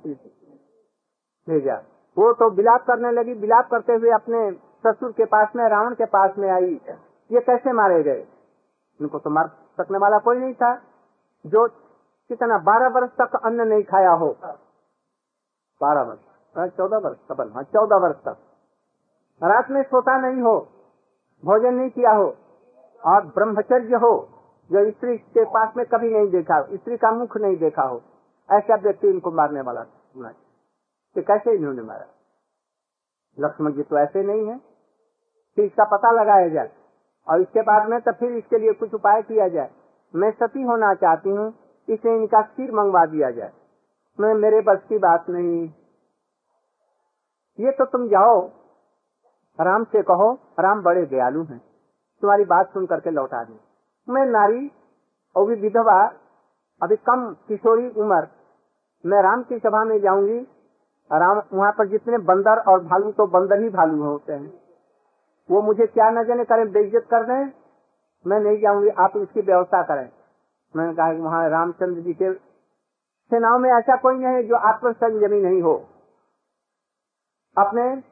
भेजा। 1.48 1.76
वो 2.18 2.32
तो 2.34 2.50
बिलाप 2.50 2.86
करने 2.88 3.12
लगी। 3.12 3.34
बिलाप 3.34 3.70
करते 3.72 3.94
हुए 3.94 4.10
अपने 4.10 4.52
ससुर 4.84 5.12
के 5.12 5.26
पास 5.26 5.48
में, 5.56 5.68
रावण 5.70 5.96
के 5.96 6.06
पास 6.06 6.38
में 6.38 6.50
आई। 6.50 6.82
ये 7.32 7.40
कैसे 7.40 7.72
मारे 7.74 8.04
गए? 8.04 8.26
उनको 9.00 9.20
तो 9.20 9.30
मार 9.30 9.48
सकने 9.78 9.98
वाला 9.98 10.18
कोई 10.18 10.38
नहीं 10.38 10.54
था। 10.54 10.74
जो 11.46 11.68
कितना 12.30 12.58
बारह 12.60 12.88
वर्ष 12.90 13.12
तक 13.12 13.40
अन्न 13.46 13.68
नहीं 13.68 13.84
खाया 13.84 14.12
हो 14.14 14.36
बारह 15.82 16.02
वर्ष। 16.02 16.20
चौदह 16.72 16.98
वर्ष 17.00 17.18
कबल 17.30 17.52
हाँ 17.52 17.64
चौदह 17.66 17.98
वर्ष 17.98 18.16
तक। 18.18 18.38
रात 19.42 19.70
में 19.72 19.82
सोता 19.84 20.18
नहीं 20.20 20.42
हो, 20.42 20.58
भोजन 21.44 21.74
नहीं 21.74 21.90
किया 21.92 22.12
हो, 22.14 22.26
और 23.04 23.26
ब्रह्मचर्य 23.28 23.96
हो, 23.98 24.12
जो 24.72 24.90
स्त्री 24.92 25.18
के 25.18 25.44
पास 25.48 25.74
में 25.78 25.86
कभी 25.86 26.10
नहीं 26.10 26.30
देखा 26.32 26.56
हो, 26.56 26.78
स्त्री 26.78 26.98
का 26.98 27.12
मुख 27.14 27.38
नहीं 27.38 27.58
देखा 27.58 27.84
हो, 27.84 28.02
ऐसा 28.50 28.76
व्यक्ति 28.78 29.08
इनको 29.08 29.32
मारने 29.34 29.62
वाला 29.62 29.82
होना 29.82 30.30
कि 31.16 31.22
कैसे 31.24 31.56
इन्होंने 31.56 31.82
मारा? 31.84 32.06
लक्ष्मण 33.38 33.74
जी 33.74 33.84
तो 33.84 33.98
ऐसे 33.98 34.24
नहीं 34.24 34.48
है। 34.48 34.58
फिर 35.58 35.66
इसका 35.66 35.84
पता 35.88 36.12
लगाया 36.14 36.48
जाए, 36.50 36.72
और 37.28 37.42
इसके 37.42 37.62
बाद 37.64 37.90
में 37.90 38.00
तो 38.02 38.12
फिर 38.14 38.32
इसके 38.34 38.58
लिए 38.58 38.74
कुछ 38.76 38.94
उपाय 38.94 39.22
किया 39.24 39.48
जाए। 39.50 39.70
मैं 40.14 40.32
सती 40.34 40.62
होना 40.64 40.94
चाहती 40.98 41.30
हूँ 41.30 41.54
इसे 41.88 42.16
इनका 42.16 42.42
सिर 42.44 42.72
मंगवा 42.74 43.06
दिया 43.08 43.32
जाए। 43.32 43.52
मैं, 44.20 44.34
मेरे 44.34 44.62
बस 44.62 44.80
की 44.90 44.98
बात 44.98 45.30
नहीं। 45.30 45.68
ये 47.60 47.72
तो 47.72 47.86
तुम 47.86 48.08
जाओ 48.08 48.40
राम 49.60 49.84
से 49.84 50.02
कहो 50.02 50.32
राम 50.60 50.82
बड़े 50.84 51.06
दयालु 51.06 51.44
हैं। 51.44 51.60
तुम्हारी 52.24 52.46
बात 52.46 52.74
सुन 52.74 52.86
करके 52.86 53.12
लौटा 53.12 53.44
दे 53.44 53.54
मैं 54.08 54.26
नारी 54.26 54.70
और 55.36 55.46
भी 55.48 55.56
विधवा, 55.56 56.02
अभी 56.82 56.96
कम 56.96 57.26
किशोरी 57.48 57.90
उम्र, 57.90 58.28
मैं 59.04 59.22
राम 59.24 59.44
की 59.44 59.60
सभा 59.60 59.84
में 59.84 60.00
जाऊँगी। 60.02 60.40
राम, 61.12 61.42
वहाँ 61.54 61.72
पर 61.72 61.88
जितने 61.88 62.18
बंदर 62.24 62.60
और 62.68 62.84
भालू 62.84 63.12
तो 63.12 63.26
बंदर 63.28 63.62
ही 63.62 63.70
भालू 63.70 64.04
होते 64.04 64.34
हैं। 64.34 64.54
वो 65.50 65.62
मुझे 65.62 65.86
क्या 65.86 66.10
न 66.10 66.24
जाने 66.24 66.44
करें, 66.44 66.72
बेइज्जत 66.72 67.08
कर 67.12 67.24
दें। 67.24 67.52
मैं 68.26 68.40
नहीं 68.40 68.60
जाऊँगी, 68.62 68.90
आप 68.90 69.18
इसकी 69.18 69.42
व्यवस्था 69.42 69.82
करें। 69.84 70.10
मैंने 70.76 70.94
कहा 70.94 71.14
कि 71.14 71.20
वहाँ 71.20 71.50
रामचंद्र 71.50 72.02
जी 72.02 72.14
के 72.14 72.30
सेनाओं 73.32 73.60
में 73.60 73.70
ऐसा 73.72 73.96
कोई 73.96 74.16
नहीं 74.16 74.36
है 74.36 74.44
जो 74.44 74.56
आत्मसंयमी 74.56 75.42
नहीं 75.42 75.62
हो। 75.62 75.74
अपने 77.58 78.04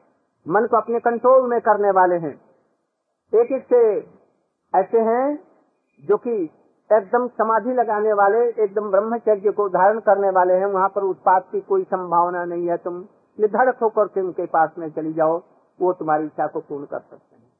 मन 0.48 0.68
को 0.68 0.78
अपने 0.78 1.00
कंट्रोल 1.00 1.50
में 1.50 1.62
करने 1.62 1.92
वाले 1.92 2.16
हैं। 2.16 2.42
एक 3.34 3.52
एक 3.52 3.66
से 3.66 3.80
ऐसे 4.74 5.00
हैं 5.00 5.40
जो 6.06 6.18
कि 6.18 6.50
एकदम 6.94 7.28
समाधि 7.28 7.74
लगाने 7.74 8.14
वाले, 8.14 8.64
एकदम 8.64 8.92
ब्रह्मचर्य 8.92 9.52
को 9.52 9.70
धारण 9.70 10.00
करने 10.00 10.30
वाले 10.30 10.54
हैं। 10.54 10.66
वहाँ 10.66 10.90
पर 10.90 11.02
उत्पाद 11.02 11.44
की 11.52 11.62
कोई 11.62 11.84
संभावना 11.84 12.46
नहीं 12.46 12.70
है। 12.70 12.78
तुम 12.78 12.98
निर्धारक 13.40 13.78
होकर 13.78 14.08
के 14.08 14.22
उनके 14.22 14.46
पास 14.46 14.70
में 14.78 14.90
चली 14.92 15.14
जाओ। 15.14 15.42
वो 15.82 15.94
तुम्हारी 15.94 16.26
इच्छा 16.26 16.48
को 16.48 16.60
पूर्ण 16.60 16.86
कर 16.86 17.00
सकते 17.00 17.36
हैं। 17.36 17.52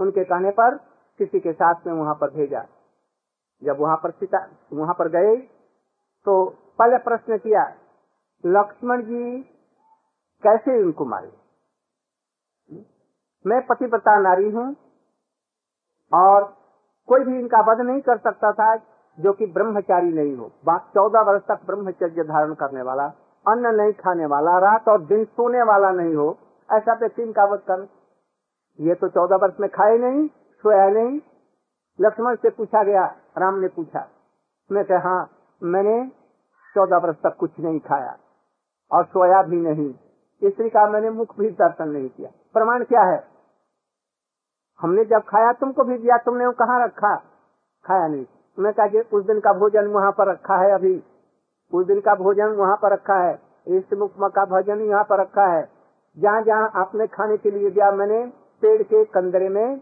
उनके 0.00 0.24
कहने 0.24 0.50
पर 0.50 0.74
किसी 1.18 1.40
के 1.40 1.52
साथ 1.52 1.86
में 1.86 1.94
वहाँ 1.94 2.14
पर 2.14 2.30
भेजा। 2.30 2.66
जब 3.62 3.76
वहाँ 3.80 3.96
पर 3.96 4.10
सीता 4.10 4.46
वहाँ 4.72 4.94
पर 4.94 5.08
गए 5.08 5.36
तो 6.26 6.44
पहले 6.78 6.98
प्रश्न 7.00 7.38
किया, 7.38 7.62
लक्ष्मण 8.44 9.02
जी 9.02 9.40
कैसे 10.42 10.82
उनको 10.82 11.04
मारे? 11.04 11.32
मैं 13.44 13.60
पतिव्रता 13.66 14.18
नारी 14.20 14.50
हूँ 14.50 14.74
और 16.12 16.44
कोई 17.08 17.24
भी 17.24 17.38
इनका 17.38 17.60
वध 17.62 17.80
नहीं 17.80 18.00
कर 18.00 18.18
सकता 18.20 18.52
था 18.52 18.74
जो 19.18 19.32
कि 19.32 19.46
ब्रह्मचारी 19.48 20.12
नहीं 20.12 20.36
हो। 20.36 20.50
बात 20.64 20.90
चौदह 20.94 21.20
वर्ष 21.22 21.42
तक 21.48 21.66
ब्रह्मचर्य 21.66 22.24
धारण 22.24 22.54
करने 22.54 22.82
वाला, 22.82 23.06
अन्न 23.46 23.74
नहीं 23.76 23.92
खाने 23.94 24.26
वाला, 24.26 24.58
रात 24.60 24.88
और 24.88 25.00
दिन 25.02 25.24
सोने 25.26 25.62
वाला 25.62 25.90
नहीं 25.92 26.14
हो, 26.14 26.36
ऐसा 26.68 26.94
व्यक्ति 26.94 27.22
इनका 27.22 27.44
वध 27.44 27.60
कर। 27.70 27.86
ये 28.78 28.94
तो 28.94 29.08
चौदह 29.08 29.36
वर्ष 29.36 29.60
में 29.60 29.68
खाए 29.70 29.98
नहीं, 29.98 30.26
सोया 30.64 30.88
नहीं। 30.90 31.20
लक्ष्मण 31.98 32.36
से 32.36 32.50
पूछा 32.50 32.82
गया, 32.82 33.04
राम 33.38 33.58
ने 33.60 33.68
पूछा, 33.68 34.08
मैं 34.70 34.84
कहा 34.84 35.08
हाँ 35.08 35.30
मैंने 35.62 36.10
चौदह 36.74 36.96
वर्ष 36.96 37.16
तक 37.16 37.36
कुछ 37.38 37.60
नहीं 37.60 37.80
खाया 37.80 38.16
और 38.92 39.04
सोया 39.04 39.42
भी 39.42 39.56
नहीं। 39.56 39.94
स्त्री 40.50 40.70
का 40.70 40.90
मैंने 40.90 41.10
मुख 41.10 41.38
भी 41.38 41.50
दर्शन 41.50 41.88
नहीं 41.88 42.08
किया। 42.08 42.30
प्रमाण 42.52 42.84
क्या 42.84 43.02
है? 43.02 43.24
हमने 44.80 45.04
जब 45.04 45.22
खाया, 45.22 45.52
तुमको 45.52 45.84
भी 45.84 45.98
दिया, 45.98 46.16
तुमने 46.16 46.46
वो 46.46 46.52
कहाँ 46.52 46.84
रखा? 46.84 47.16
खाया 47.84 48.06
नहीं। 48.06 48.26
मैं 48.58 48.72
कहा 48.72 48.86
कि 48.86 49.00
उस 49.00 49.24
दिन 49.24 49.40
का 49.40 49.52
भोजन 49.52 49.86
वहाँ 49.86 50.12
पर 50.12 50.28
रखा 50.28 50.56
है 50.56 50.70
अभी। 50.70 51.04
उस 51.74 51.86
दिन 51.86 52.00
का 52.00 52.14
भोजन 52.14 52.46
वहाँ 52.46 52.76
पर 52.76 52.92
रखा 52.92 53.14
है। 53.14 53.52
मुख 53.94 54.12
का 54.20 54.44
भोजन 54.44 54.80
यहाँ 54.80 55.04
पर 55.04 55.20
रखा 55.20 55.46
है। 55.46 55.68
जहाँ 56.18 56.42
जहाँ 56.42 56.72
आपने 56.76 57.06
खाने 57.06 57.36
के 57.36 57.50
लिए 57.50 57.70
दिया, 57.70 57.90
मैंने 57.90 58.26
पेड़ 58.62 58.82
के 58.82 59.04
कंदरे 59.04 59.48
में 59.48 59.80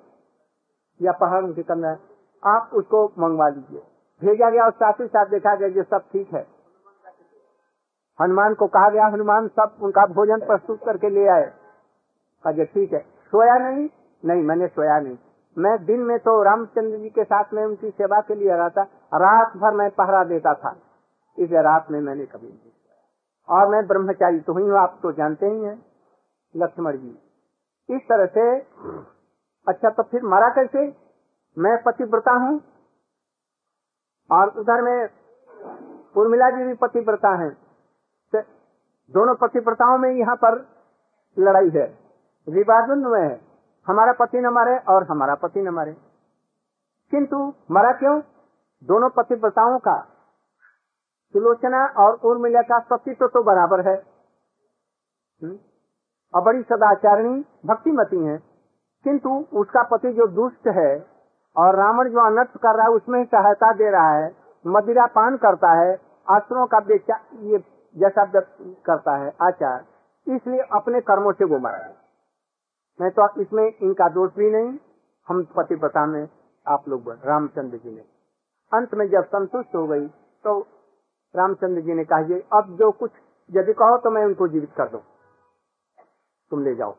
या 1.03 1.13
पहाड़ 1.13 1.45
के 1.47 1.63
कंदरे 1.63 1.97
आप 2.45 2.71
उसको 2.75 3.13
मंगवा 3.19 3.49
लीजिए। 3.49 3.83
भेजा 4.23 4.51
गया 4.51 4.65
और 4.65 4.71
साथ 4.73 5.01
ही 5.01 5.07
साथ 5.07 5.27
देखा 5.27 5.55
गया 5.55 5.69
जो 5.69 5.83
सब 5.83 6.09
ठीक 6.13 6.35
है। 6.35 6.47
हनुमान 8.19 8.55
को 8.55 8.67
कहा 8.67 8.89
गया, 8.91 9.07
हनुमान, 9.07 9.49
सब 9.49 9.77
उनका 9.83 10.07
भोजन 10.09 10.47
प्रस्तुत 10.47 10.85
करके 10.85 11.11
ले 11.11 11.27
आए। 11.29 11.45
कहा 12.45 12.65
ठीक 12.65 12.93
है। 12.93 13.01
सोया 13.33 13.57
नहीं? 13.59 13.89
नहीं, 14.23 14.43
मैंने 14.43 14.67
सोया 14.69 14.99
नहीं। 15.01 15.17
मैं 15.57 15.77
दिन 15.85 16.01
में 16.01 16.19
तो 16.19 16.43
रामचंद्र 16.43 16.99
जी 16.99 17.09
के 17.11 17.25
साथ 17.25 17.53
में 17.55 17.65
उनकी 17.65 17.91
सेवा 17.91 18.21
के 18.21 18.35
लिए 18.35 18.57
रहता 18.57 18.83
रात 19.15 19.57
भर 19.57 19.75
मैं 19.75 19.91
पहरा 19.91 20.23
देता 20.25 20.55
था। 20.55 20.77
इसे 21.39 21.63
रात 21.63 21.91
में 21.91 22.01
मैंने 22.01 22.27
कभी 22.27 22.47
नहीं 22.47 22.73
और 23.49 23.69
मैं 23.69 23.87
ब्रह्मचारी 23.87 24.41
तो 24.41 24.53
हुई 24.53 24.71
आप 24.79 24.99
तो 25.03 25.13
जानते 25.13 25.47
ही 25.47 25.65
हैं। 25.65 25.77
लक्ष्मण 26.55 26.97
जी, 26.97 27.17
इस 27.89 28.03
तरह 28.09 28.27
से 28.27 28.45
अच्छा 29.67 29.91
तो 29.91 30.03
फिर 30.03 30.23
मारा 30.25 30.49
कैसे? 30.49 30.87
मैं 31.57 31.77
पतिव्रता 31.83 32.33
हूँ 32.39 32.59
और 34.33 34.49
उधर 34.49 34.83
में 34.83 35.09
उर्मिला 36.17 36.51
जी 36.51 36.65
भी 36.65 36.75
पतिव्रता 36.75 37.29
है। 37.29 37.71
दोनों 39.11 39.35
पतिव्रताओं 39.35 39.99
में 39.99 40.11
यहाँ 40.11 40.37
पर 40.37 40.67
लड़ाई 41.39 41.71
है। 41.71 41.99
विवाद 42.49 42.89
में 42.89 43.29
है। 43.29 43.41
हमारा 43.87 44.13
पति 44.13 44.41
न 44.41 44.47
मारे 44.47 44.79
और 44.79 45.05
हमारा 45.05 45.35
पति 45.35 45.61
न 45.63 45.69
मारे। 45.69 45.93
किंतु 47.11 47.55
मरा 47.71 47.93
क्यों? 47.93 48.21
दोनों 48.85 49.11
पतिव्रताओं 49.11 49.79
का 49.79 50.01
सुलोचना 51.33 51.87
और 51.87 52.15
उर्मिला 52.15 52.63
का 52.63 52.79
सतीत्व 52.79 53.27
तो 53.27 53.43
बराबर 53.43 53.89
है। 53.89 54.03
हम्म? 55.43 55.59
और 56.35 56.43
बड़ी 56.43 56.63
सदाचारिणी, 56.63 57.45
भक्तिमती 57.67 58.25
है। 58.25 58.39
किंतु 59.05 59.45
उसका 59.53 59.83
पति 59.83 60.13
जो 60.13 60.27
दुष्ट 60.27 60.69
है 60.69 61.20
और 61.57 61.77
रावण 61.77 62.09
जो 62.09 62.21
अनर्थ 62.21 62.57
कर 62.57 62.77
रहा 62.77 62.87
है, 62.87 62.93
उसमें 62.93 63.25
सहायता 63.27 63.73
दे 63.75 63.91
रहा 63.91 64.11
है, 64.15 64.31
मदिरा 64.65 65.07
पान 65.13 65.37
करता 65.37 65.73
है 65.75 65.93
आश्रमों 66.29 66.67
का 66.67 66.81
बेचा 66.83 67.21
ये 67.45 67.59
जैसा 67.97 68.25
करता 68.27 69.17
है, 69.17 69.33
आचार। 69.43 69.85
इसलिए 70.27 70.61
अपने 70.73 71.01
कर्मों 71.03 71.33
से 71.33 71.45
वो 71.45 71.59
मरा 71.59 71.89
मैं 73.01 73.11
तो 73.11 73.29
इसमें 73.43 73.65
इनका 73.65 74.09
दोष 74.11 74.31
भी 74.37 74.51
नहीं, 74.51 74.79
हम 75.29 75.43
पतिव्रता 75.57 76.05
में 76.07 76.29
आप 76.67 76.89
लोग 76.89 77.09
रामचंद्र 77.27 77.77
जी 77.79 77.91
ने। 77.91 78.03
अंत 78.73 78.95
में 78.95 79.09
जब 79.09 79.25
संतुष्ट 79.27 79.75
हो 79.75 79.87
गई 79.87 80.07
तो 80.45 80.59
रामचंद्र 81.35 81.81
जी 81.81 81.95
ने 81.95 82.05
कहा 82.05 82.39
अब 82.53 82.77
जो 82.79 82.91
कुछ, 82.93 83.11
यदि 83.51 83.73
कहो 83.75 83.97
तो 83.99 84.11
मैं 84.11 84.25
उनको 84.25 84.49
जीवित 84.49 84.73
कर 84.77 84.89
दू। 84.89 84.99
तुम 86.51 86.65
ले 86.65 86.75
जाओ। 86.75 86.95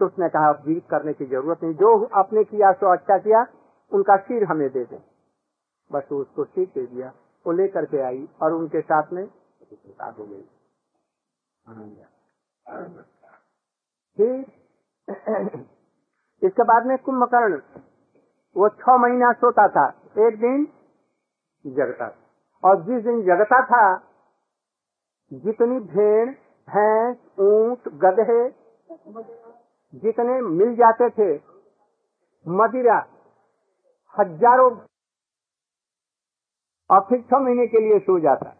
तो 0.00 0.06
उसने 0.06 0.28
कहा 0.28 0.48
अब 0.48 0.62
जीवित 0.64 0.84
करने 0.90 1.12
की 1.12 1.24
ज़रूरत 1.26 1.62
नहीं। 1.62 1.74
जो 1.74 2.04
आपने 2.14 2.44
किया, 2.44 2.72
सो 2.72 2.92
अच्छा 2.92 3.18
किया। 3.18 3.46
उनका 3.92 4.16
सिर 4.16 4.44
हमें 4.44 4.68
दे 4.70 4.84
दें। 4.84 5.02
बस 5.90 6.12
उसको 6.12 6.44
सिर 6.44 6.66
दे 6.74 6.86
दिया। 6.86 7.12
वो 7.46 7.52
लेकर 7.52 7.84
के 7.84 8.00
आई 8.02 8.28
और 8.42 8.52
उनके 8.52 8.80
साथ 8.80 9.12
में 9.12 9.24
हो 10.18 10.24
गई 10.24 10.44
इसके 16.42 16.62
बाद 16.62 16.86
में 16.86 16.96
कुंभकर्ण, 16.98 17.60
वो 18.56 18.68
छह 18.68 18.96
महीना 18.96 19.32
सोता 19.32 19.66
था। 19.68 19.86
एक 20.18 20.38
दिन 20.40 20.66
जगता 21.64 22.06
और 22.64 22.82
जिस 22.82 23.02
दिन 23.04 23.22
जगता 23.22 23.60
था, 23.66 23.82
जितनी 25.32 25.78
भेड़, 25.80 26.28
भैंस, 26.68 27.16
ऊँट, 27.40 27.88
गधे 28.04 28.38
जितने 29.94 30.40
मिल 30.42 30.74
जाते 30.76 31.08
थे, 31.10 31.34
मदिरा, 32.46 32.96
हज़ारों 34.14 34.70
और 36.90 37.00
फिर 37.08 37.20
छह 37.22 37.38
महीने 37.38 37.66
के 37.66 37.80
लिए 37.80 37.98
सो 38.00 38.18
जाता। 38.20 38.54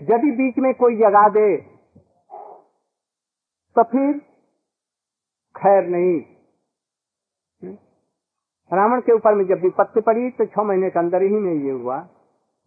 यदि 0.00 0.30
बीच 0.36 0.58
में 0.58 0.72
कोई 0.74 0.96
जगा 0.98 1.28
दे 1.30 1.56
तो 3.76 3.82
फिर 3.84 4.18
खैर 5.54 5.86
नहीं। 5.88 6.18
रावण 8.70 9.00
के 9.00 9.12
ऊपर 9.12 9.34
में 9.34 9.44
जब 9.46 9.62
विपत्ति 9.62 10.00
पड़ी 10.02 10.30
तो 10.32 10.44
छह 10.46 10.62
महीने 10.62 10.90
के 10.90 10.98
अंदर 10.98 11.22
ही 11.22 11.38
में 11.38 11.52
ये 11.54 11.70
हुआ। 11.72 11.98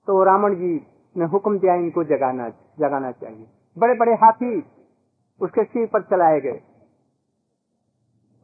तो 0.07 0.23
रावण 0.25 0.55
जी 0.55 0.73
ने 1.15 1.25
हुक्म 1.25 1.59
दिया, 1.59 1.73
इनको 1.75 2.03
जगाना 2.05 2.49
जगाना 2.79 3.11
चाहिए। 3.13 3.45
बड़े 3.77 3.93
बड़े 3.95 4.13
हाथी 4.15 4.57
उसके 5.41 5.63
सिर 5.65 5.87
पर 5.87 6.01
चलाए 6.05 6.39
गए। 6.41 6.59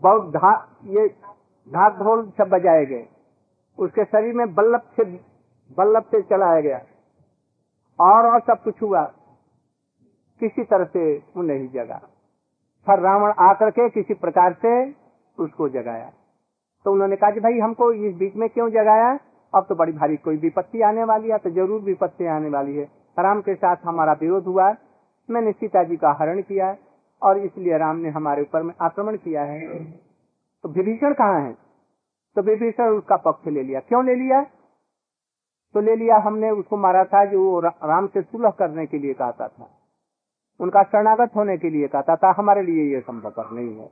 बहुत 0.04 0.30
धा 0.32 0.52
ये 0.88 1.08
ढाक 1.68 1.98
ढोल 2.00 2.30
सब 2.38 2.50
बजाए 2.50 2.86
गए। 2.86 3.06
उसके 3.80 4.06
शरीर 4.06 4.34
में 4.34 4.54
बल्लभ 4.56 4.82
से 4.96 5.04
बल्लभ 5.78 6.04
से 6.04 6.22
चलाया 6.22 6.62
गया। 6.62 6.80
और 8.00 8.26
और 8.26 8.40
सब 8.40 8.64
कुछ 8.64 8.82
हुआ। 8.82 9.04
किसी 10.42 10.64
तरह 10.64 10.86
से 10.86 11.04
वो 11.38 11.44
नहीं 11.44 11.68
जगा। 11.68 11.98
फिर 12.88 13.00
रावण 13.00 13.34
आकर 13.42 13.70
के 13.70 13.90
किसी 13.90 14.14
प्रकार 14.14 14.54
से 14.54 14.74
उसको 15.38 15.70
जगाया। 15.70 16.12
तो 16.86 16.92
उन्होंने 16.92 17.16
कहा 17.16 17.32
कि 17.32 17.40
भाई, 17.40 17.60
हमको 17.60 17.92
इस 17.94 18.16
बीच 18.16 18.36
में 18.36 18.50
क्यों 18.50 18.70
जगाया? 18.70 19.20
अब 19.54 19.66
तो 19.70 19.76
बड़ी 19.76 19.92
भारी 19.92 20.16
कोई 20.18 20.38
विपत्ति 20.38 20.82
आने 20.82 21.04
वाली 21.04 21.30
है 21.30 21.38
तो 21.38 21.50
ज़रूर 21.50 21.82
विपत्ति 21.82 22.26
आने 22.28 22.50
वाली 22.50 22.76
है। 22.76 22.84
राम 23.18 23.42
के 23.42 23.56
साथ 23.56 23.86
हमारा 23.86 24.14
विरोध 24.14 24.46
हुआ। 24.46 24.74
मैंने 25.30 25.52
सीता 25.52 25.84
जी 25.84 25.96
का 25.96 26.12
हरण 26.20 26.42
किया। 26.42 26.72
और 27.24 27.38
इसलिए 27.38 27.78
राम 27.78 27.96
ने 27.96 28.10
हमारे 28.10 28.42
ऊपर 28.42 28.64
में 28.64 28.74
आक्रमण 28.82 29.18
किया 29.18 29.44
है। 29.44 29.84
तो 30.64 30.70
विभीषण 30.70 31.14
कहाँ 31.14 31.42
है? 31.42 31.54
तो 32.36 32.42
विभीषण 32.42 32.90
उसका 32.90 33.18
पक्ष 33.18 33.48
ले 33.48 33.64
लिया। 33.64 33.80
क्यों 33.80 34.06
ले 34.06 34.16
लिया? 34.16 34.44
तो 35.74 35.82
ले 35.82 35.96
लिया, 35.96 36.18
हमने 36.18 36.50
उसको 36.50 36.78
मारा 36.78 37.04
था 37.04 37.26
जो 37.26 37.60
राम 37.60 38.08
से 38.08 38.22
सुलह 38.22 38.50
करने 38.50 38.86
के 38.86 38.98
लिए 38.98 39.14
कहता 39.14 39.48
था। 39.48 39.70
उनका 40.60 40.84
शरणागत 40.84 41.32
होने 41.36 41.58
के 41.58 41.70
लिए 41.70 41.88
कहता 41.88 42.16
था 42.16 42.36
हमारे 42.38 42.62
लिए 42.62 42.96
ये 42.96 43.02
संभव 43.02 43.34
नहीं 43.52 43.80
है। 43.80 43.92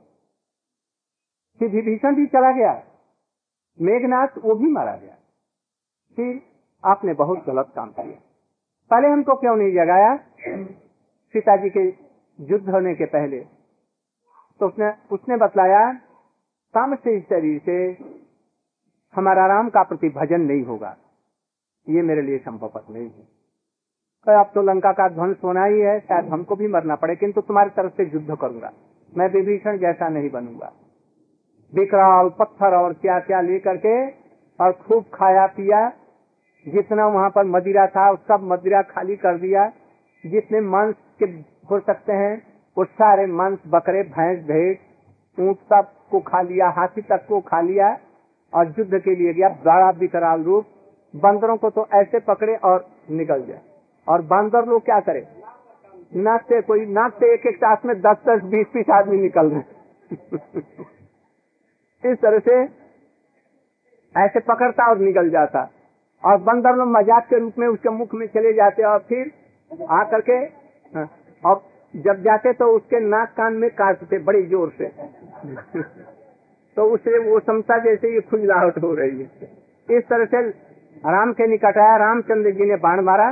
फिर 1.58 1.68
विभीषण 1.70 2.14
भी 2.14 2.26
चला 2.26 2.52
गया। 2.52 2.84
मेघनाथ, 3.80 4.28
वो 4.38 4.54
भी 4.54 4.70
मारा 4.70 4.96
गया। 4.96 5.14
फिर 6.16 6.42
आपने 6.84 7.14
बहुत 7.14 7.44
गलत 7.46 7.72
काम 7.76 7.90
किया। 7.90 8.20
पहले 8.90 9.08
हमको 9.08 9.34
क्यों 9.34 9.56
नहीं 9.56 9.72
जगाया? 9.72 10.16
सीता 11.32 11.56
जी 11.56 11.70
के 11.70 12.11
युद्ध 12.50 12.68
होने 12.70 12.94
के 12.94 13.04
पहले। 13.04 13.40
तो 14.60 14.66
उसने 14.66 14.92
उसने 15.12 15.36
बतलाया 15.36 15.92
तामसी 16.74 17.20
शरीर 17.20 17.60
से 17.66 17.76
हमारा 19.14 19.46
राम 19.46 19.68
का 19.68 19.82
प्रति 19.82 20.08
भजन 20.08 20.40
नहीं 20.40 20.62
होगा। 20.64 20.96
ये 21.88 22.02
मेरे 22.02 22.22
लिए 22.22 22.38
संभव 22.38 22.80
नहीं 22.90 23.04
है। 23.04 23.24
तो 24.26 24.40
अब 24.40 24.50
तो 24.54 24.62
लंका 24.62 24.92
का 24.92 25.08
ध्वंस 25.08 25.36
होना 25.44 25.64
ही 25.64 25.80
है, 25.80 26.00
शायद 26.00 26.24
हमको 26.24 26.56
भी 26.56 26.68
मरना 26.68 26.94
पड़े, 26.94 27.16
किंतु 27.16 27.40
तुम्हारी 27.40 27.70
तरफ़ 27.70 27.92
से 27.92 28.04
युद्ध 28.04 28.36
करूँगा। 28.36 28.72
मैं 29.16 29.28
विभीषण 29.28 29.78
जैसा 29.78 30.08
नहीं 30.08 30.30
बनूँगा। 30.30 30.72
विकराल 31.74 32.28
पत्थर 32.28 32.74
और 32.74 32.92
क्या 32.92 33.18
क्या 33.20 33.40
लेकर 33.40 33.76
के 33.76 34.10
और 34.64 34.72
खूब 34.72 35.04
खाया 35.14 35.46
पिया, 35.46 35.88
जितना 36.66 37.06
वहाँ 37.06 37.30
पर 37.30 37.44
मदिरा 37.44 37.86
था 37.86 38.14
सब 38.14 38.40
मदिरा 38.42 38.82
खाली 38.82 39.16
कर 39.16 39.38
दिया 39.38 39.72
जितने 40.24 40.60
मांस 40.60 40.94
के 41.18 41.26
हो 41.64 41.78
सकते 41.80 42.12
हैं। 42.14 42.34
वो 42.76 42.84
सारे 42.84 43.26
मांस 43.32 43.58
बकरे 43.68 44.02
भैंस 44.10 44.38
भेड़ 44.46 44.74
ऊँट 45.38 45.58
सबको 45.66 46.20
खा 46.22 46.40
लिया 46.42 46.68
हाथी 46.76 47.02
तक 47.02 47.26
को 47.28 47.40
खा 47.42 47.60
लिया 47.62 47.88
और 48.52 48.74
युद्ध 48.78 48.94
के 48.96 49.14
लिए 49.14 49.32
गया 49.32 49.48
बड़ा 49.64 49.90
विकराल 49.98 50.42
रूप। 50.42 50.66
बंदरों 51.14 51.56
को 51.56 51.70
तो 51.70 51.86
ऐसे 51.94 52.18
पकड़े 52.22 52.54
और 52.64 52.86
निकल 53.12 53.42
जाए 53.46 53.60
और 54.06 54.22
बंदर 54.26 54.66
लोग 54.66 54.84
क्या 54.84 55.00
करे? 55.02 55.26
नाक 56.16 56.52
कोई 56.66 56.86
नाक 56.88 57.22
एक 57.24 57.46
एक 57.46 57.56
साथ 57.56 57.84
में 57.86 57.94
दस 58.00 58.16
दस 58.28 58.42
बीस 58.46 58.66
बीस 58.74 58.90
आदमी 58.92 59.16
निकल 59.18 59.50
रहे 59.50 59.62
इस 62.04 62.18
तरह 62.18 62.38
से 62.40 62.62
ऐसे 64.14 64.40
पकड़ता 64.42 64.88
और 64.90 64.98
निकल 65.00 65.30
जाता। 65.30 65.60
और 66.24 66.36
बंदर 66.42 66.76
लोग 66.76 66.88
मज़ाक 66.90 67.26
के 67.26 67.38
रूप 67.38 67.58
में 67.58 67.66
उसके 67.68 67.90
मुख 67.90 68.14
में 68.14 68.26
चले 68.28 68.52
जाते 68.54 68.82
और 68.84 68.98
फिर 69.08 69.30
आकर 69.92 70.20
के 70.20 70.34
हाँ, 70.96 71.06
और 71.42 71.62
जब 71.94 72.22
जाते 72.24 72.52
तो 72.54 72.66
उसके 72.76 73.00
नाक 73.00 73.32
कान 73.36 73.52
में 73.54 73.68
काटते 73.74 74.18
बड़े 74.24 74.42
ज़ोर 74.46 74.72
से। 74.78 74.86
तो 76.76 76.84
उसे 76.90 77.18
वो 77.20 77.38
समझता 77.42 77.78
जैसे 77.84 78.12
ये 78.14 78.20
खुजलाहट 78.28 78.78
हो 78.82 78.92
रही 78.94 79.18
है। 79.20 79.26
इस 79.88 80.04
तरह 80.08 80.24
से 80.26 80.40
राम 81.06 81.32
के 81.32 81.46
निकट 81.46 81.78
आया। 81.78 81.96
रामचंद्र 81.98 82.50
जी 82.52 82.64
ने 82.64 82.76
बाण 82.78 83.00
मारा। 83.04 83.30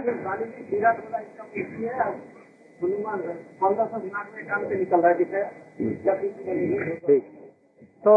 तो 8.05 8.13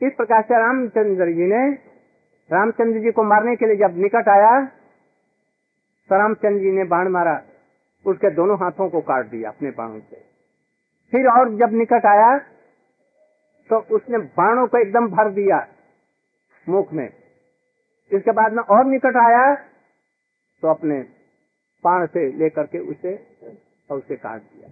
इस 0.00 0.12
प्रकार 0.14 0.42
से 0.42 0.58
रामचंद्र 0.58 1.30
जी 1.32 1.46
ने, 1.46 1.62
रामचंद्र 2.50 3.00
जी 3.00 3.10
को 3.12 3.22
मारने 3.24 3.54
के 3.56 3.66
लिए 3.66 3.76
जब 3.78 3.96
निकट 3.98 4.28
आया 4.28 4.50
तो 6.10 6.18
रामचंद्र 6.18 6.60
जी 6.60 6.70
ने 6.72 6.84
बाण 6.86 7.08
मारा। 7.10 7.34
उसके 8.04 8.30
दोनों 8.34 8.56
हाथों 8.58 8.88
को 8.90 9.00
काट 9.02 9.26
दिया 9.26 9.50
अपने 9.50 9.70
बाणों 9.72 10.00
से। 10.00 10.22
फिर 11.12 11.26
और 11.30 11.54
जब 11.56 11.72
निकट 11.74 12.06
आया 12.06 12.36
तो 13.70 13.78
उसने 13.96 14.18
बाणों 14.34 14.66
को 14.66 14.78
एकदम 14.78 15.06
भर 15.08 15.30
दिया 15.32 15.66
मुख 16.66 16.92
में। 16.92 17.08
इसके 18.10 18.32
बाद 18.32 18.52
में 18.52 18.62
और 18.64 18.84
निकट 18.86 19.16
आया 19.18 19.54
तो 20.62 20.68
अपने 20.68 21.00
पाण 21.84 22.06
से 22.06 22.26
लेकर 22.38 22.66
के 22.66 22.78
उसे 22.90 23.14
और 23.90 23.98
उसे 23.98 24.16
काट 24.16 24.40
दिया। 24.42 24.70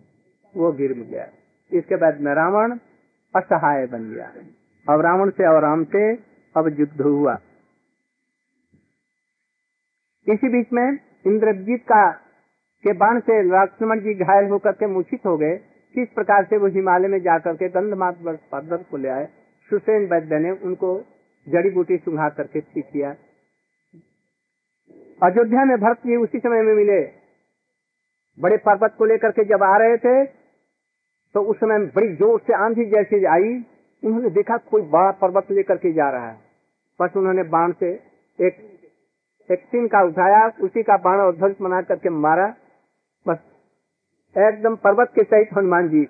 वो 0.55 0.71
गिर 0.73 0.93
गया। 0.95 1.27
इसके 1.73 1.97
बाद 1.97 2.21
में 2.21 2.33
रावण 2.35 2.79
असहाय 3.35 3.87
बन 3.87 4.11
गया। 4.11 4.27
अब 4.87 5.01
रावण 5.01 5.31
से 5.31 5.47
और 5.47 5.61
राम 5.63 5.85
से 5.87 6.13
अब 6.55 6.69
युद्ध 6.81 7.01
हुआ। 7.01 7.35
इसी 10.27 10.49
बीच 10.49 10.73
में 10.73 10.87
इंद्रजीत 11.27 11.83
का 11.83 12.05
के 12.85 12.93
बाण 12.95 13.21
से 13.21 13.43
लक्ष्मण 13.45 14.01
जी 14.01 14.15
घायल 14.17 14.49
होकर 14.51 14.73
के 14.75 14.87
मूर्छित 14.89 15.27
हो 15.27 15.37
गए। 15.39 15.57
किस 15.95 16.09
प्रकार 16.11 16.45
से 16.45 16.57
वो 16.59 16.67
हिमालय 16.73 17.09
में 17.09 17.19
जाकर 17.23 17.55
के 17.57 17.69
गंधमात 17.71 18.19
पर्वत 18.53 18.85
को 18.91 18.97
ले 18.97 19.09
आए, 19.11 19.27
सुसेन 19.71 20.07
वैद्य 20.07 20.39
ने 20.41 20.51
उनको 20.63 20.97
जड़ी 21.47 21.71
बूटी 21.71 21.97
सुंघा 21.99 22.29
करके 22.31 22.61
ठीक 22.63 22.85
किया। 22.87 23.11
अयोध्या 25.21 25.65
में 25.65 25.77
भरत 25.79 26.01
जी 26.07 26.17
उसी 26.19 26.39
समय 26.41 26.63
में 26.63 26.75
मिले। 26.75 27.01
बड़े 28.39 28.57
पर्वत 28.65 28.95
को 28.99 29.05
लेकर 29.07 29.31
के 29.33 29.45
जब 29.47 29.63
आ 29.65 29.77
रहे 29.79 29.97
थे 29.99 30.25
तो 31.35 31.41
उस 31.43 31.57
समय 31.57 31.79
बड़ी 31.95 32.09
ज़ोर 32.17 32.41
से 32.41 32.55
आंधी 32.57 32.85
जैसी 32.87 33.25
आई। 33.27 33.55
उन्होंने 34.03 34.31
देखा 34.33 34.57
कोई 34.67 34.83
बड़ा 34.91 35.11
पर्वत 35.21 35.51
लेकर 35.53 35.77
के 35.79 35.93
जा 35.93 36.09
रहा 36.11 36.29
है। 36.29 36.39
बस 37.01 37.17
उन्होंने 37.17 37.43
बाण 37.49 37.73
से 37.75 37.93
एक 38.39 38.59
एक 39.51 39.61
सिंह 39.63 39.87
का 39.89 40.03
उठाया, 40.05 40.47
उसी 40.61 40.83
का 40.83 40.97
बाण 40.99 41.21
और 41.21 41.37
ध्वज 41.37 41.55
बना 41.61 41.81
करके 41.85 42.11
मारा। 42.13 42.47
बस। 43.29 43.39
एकदम 44.37 44.77
पर्वत 44.77 45.11
के 45.15 45.23
सहित 45.23 45.49
हनुमान 45.57 45.89
जी 45.89 46.03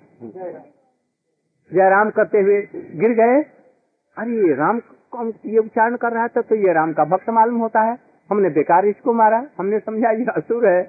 जयराम 1.71 2.09
करते 2.09 2.37
हुए 2.37 2.61
गिर 2.73 3.11
गए। 3.11 3.41
अरे, 4.17 4.31
ये 4.31 4.53
राम 4.55 4.79
कौन 5.11 5.33
ये 5.45 5.57
उच्चारण 5.57 5.95
कर 5.95 6.11
रहा 6.11 6.27
था 6.27 6.41
तो 6.41 6.55
ये 6.55 6.73
राम 6.73 6.93
का 6.93 7.05
भक्त 7.05 7.29
मालूम 7.29 7.59
होता 7.59 7.81
है। 7.81 7.97
हमने 8.29 8.49
बेकार 8.49 8.85
इसको 8.85 9.13
मारा। 9.13 9.45
हमने 9.57 9.79
समझा, 9.79 10.11
ये 10.11 10.25
असुर 10.35 10.67
है। 10.67 10.81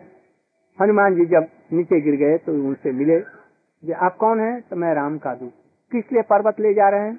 हनुमान 0.81 1.15
जी 1.15 1.27
जब 1.27 1.47
नीचे 1.73 2.01
गिर 2.01 2.17
गए 2.17 2.39
तो 2.39 2.53
उनसे 2.53 2.93
मिले 2.93 3.21
कि 3.21 3.93
आप 3.93 4.17
कौन 4.17 4.41
है? 4.41 4.61
तो 4.61 4.77
मैं 4.77 4.95
राम 4.95 5.19
का 5.19 5.35
दूत। 5.35 5.53
किस 5.93 6.13
लिए 6.13 6.23
पर्वत 6.23 6.61
ले 6.61 6.75
जा 6.75 6.89
रहे 6.89 7.01
हैं? 7.01 7.17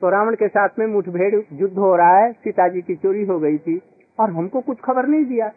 तो 0.00 0.08
रावण 0.08 0.34
के 0.34 0.48
साथ 0.48 0.68
में 0.78 0.86
मुठभेड़ 0.86 1.34
युद्ध 1.52 1.74
हो 1.74 1.96
रहा 1.96 2.16
है। 2.18 2.32
सीता 2.32 2.68
जी 2.68 2.82
की 2.82 2.94
चोरी 2.94 3.24
हो 3.24 3.38
गई 3.38 3.58
थी। 3.58 3.80
और 4.18 4.30
हमको 4.30 4.60
कुछ 4.60 4.80
खबर 4.80 5.06
नहीं 5.06 5.24
दिया। 5.24 5.52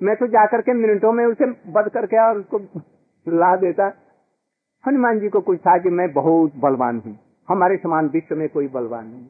मैं 0.00 0.16
तो 0.16 0.26
जाकर 0.26 0.60
के 0.60 0.72
मिनटों 0.72 1.12
में 1.12 1.24
उसे 1.26 1.46
बद 1.72 1.90
करके 1.94 2.18
और 2.18 2.38
उसको 2.38 2.58
ला 3.26 3.54
देता। 3.56 3.86
हनुमान 4.84 5.20
जी 5.20 5.28
को 5.28 5.40
कुछ 5.40 5.58
था 5.58 5.76
कि 5.78 5.90
मैं 5.90 6.12
बहुत 6.12 6.52
बलवान 6.56 7.02
हूँ। 7.06 7.18
हमारे 7.48 7.76
समान 7.76 8.08
विश्व 8.08 8.36
में 8.36 8.48
कोई 8.48 8.68
बलवान 8.68 9.06
नहीं। 9.06 9.26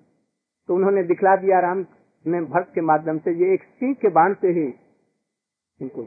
तो 0.68 0.74
उन्होंने 0.74 1.02
दिखला 1.02 1.36
दिया 1.36 1.60
राम 1.60 1.84
ने 2.26 2.40
भक्त 2.40 2.74
के 2.74 2.80
माध्यम 2.80 3.18
से 3.18 3.32
ये 3.32 3.54
एक 3.54 3.62
सिंह 3.62 3.94
के 3.94 4.08
बाण 4.08 4.34
से 4.34 4.48
ही 4.48 4.66
इनको 5.80 6.02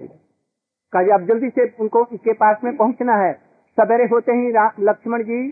कहा 0.93 1.13
अब 1.15 1.25
जल्दी 1.27 1.49
से 1.49 1.65
उनको 1.79 2.03
के 2.03 2.33
पास 2.33 2.57
में 2.63 2.75
पहुँचना 2.77 3.13
है। 3.15 3.33
सवेरे 3.77 4.05
होते 4.05 4.31
ही 4.31 4.49
लक्ष्मण 4.79 5.23
जी 5.23 5.49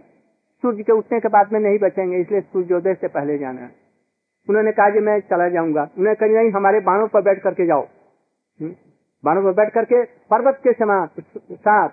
सूर्य 0.64 0.84
के 0.84 0.92
उठने 0.92 1.20
के 1.20 1.28
बाद 1.28 1.54
में 1.54 1.60
नहीं 1.60 1.80
बचेंगे, 1.80 2.18
इसलिए 2.18 2.42
सूर्योदय 2.42 2.94
से 2.94 3.08
पहले 3.08 3.38
जाना 3.38 3.62
है। 3.62 3.72
उन्होंने 4.50 4.72
कहा 4.72 4.90
कि 4.90 5.00
मैं 5.00 5.20
चला 5.20 5.50
जाऊँगा। 5.50 5.82
उन्होंने 5.82 6.16
कहा, 6.16 6.42
नहीं, 6.42 6.52
हमारे 6.52 6.80
बाणों 6.80 7.08
पर 7.08 7.22
बैठ 7.22 7.42
करके 7.44 7.66
जाओ। 7.66 7.82
हम्म? 7.82 8.76
बाणों 9.24 9.42
में 9.42 9.54
बैठ 9.56 9.74
करके 9.74 10.04
पर्वत 10.04 10.60
के 10.64 10.72
समान 10.74 11.08
साथ 11.38 11.90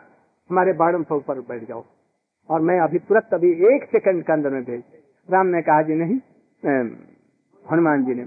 हमारे 0.50 0.72
बाणों 0.72 1.02
पर 1.02 1.16
ऊपर 1.16 1.40
बैठ 1.40 1.64
जाओ। 1.64 1.84
और 2.50 2.60
मैं 2.60 2.78
अभी 2.80 2.98
तुरंत 2.98 3.34
अभी 3.34 3.50
एक 3.74 3.84
सेकंड 3.84 4.22
के 4.22 4.32
अंदर 4.32 4.50
में 4.50 4.62
भेज। 4.64 4.82
राम 5.28 5.46
ने 5.46 5.62
कहा, 5.62 5.82
जी 5.82 5.94
नहीं 5.94 6.16
हनुमान 7.64 8.04
जी 8.04 8.14
ने। 8.14 8.26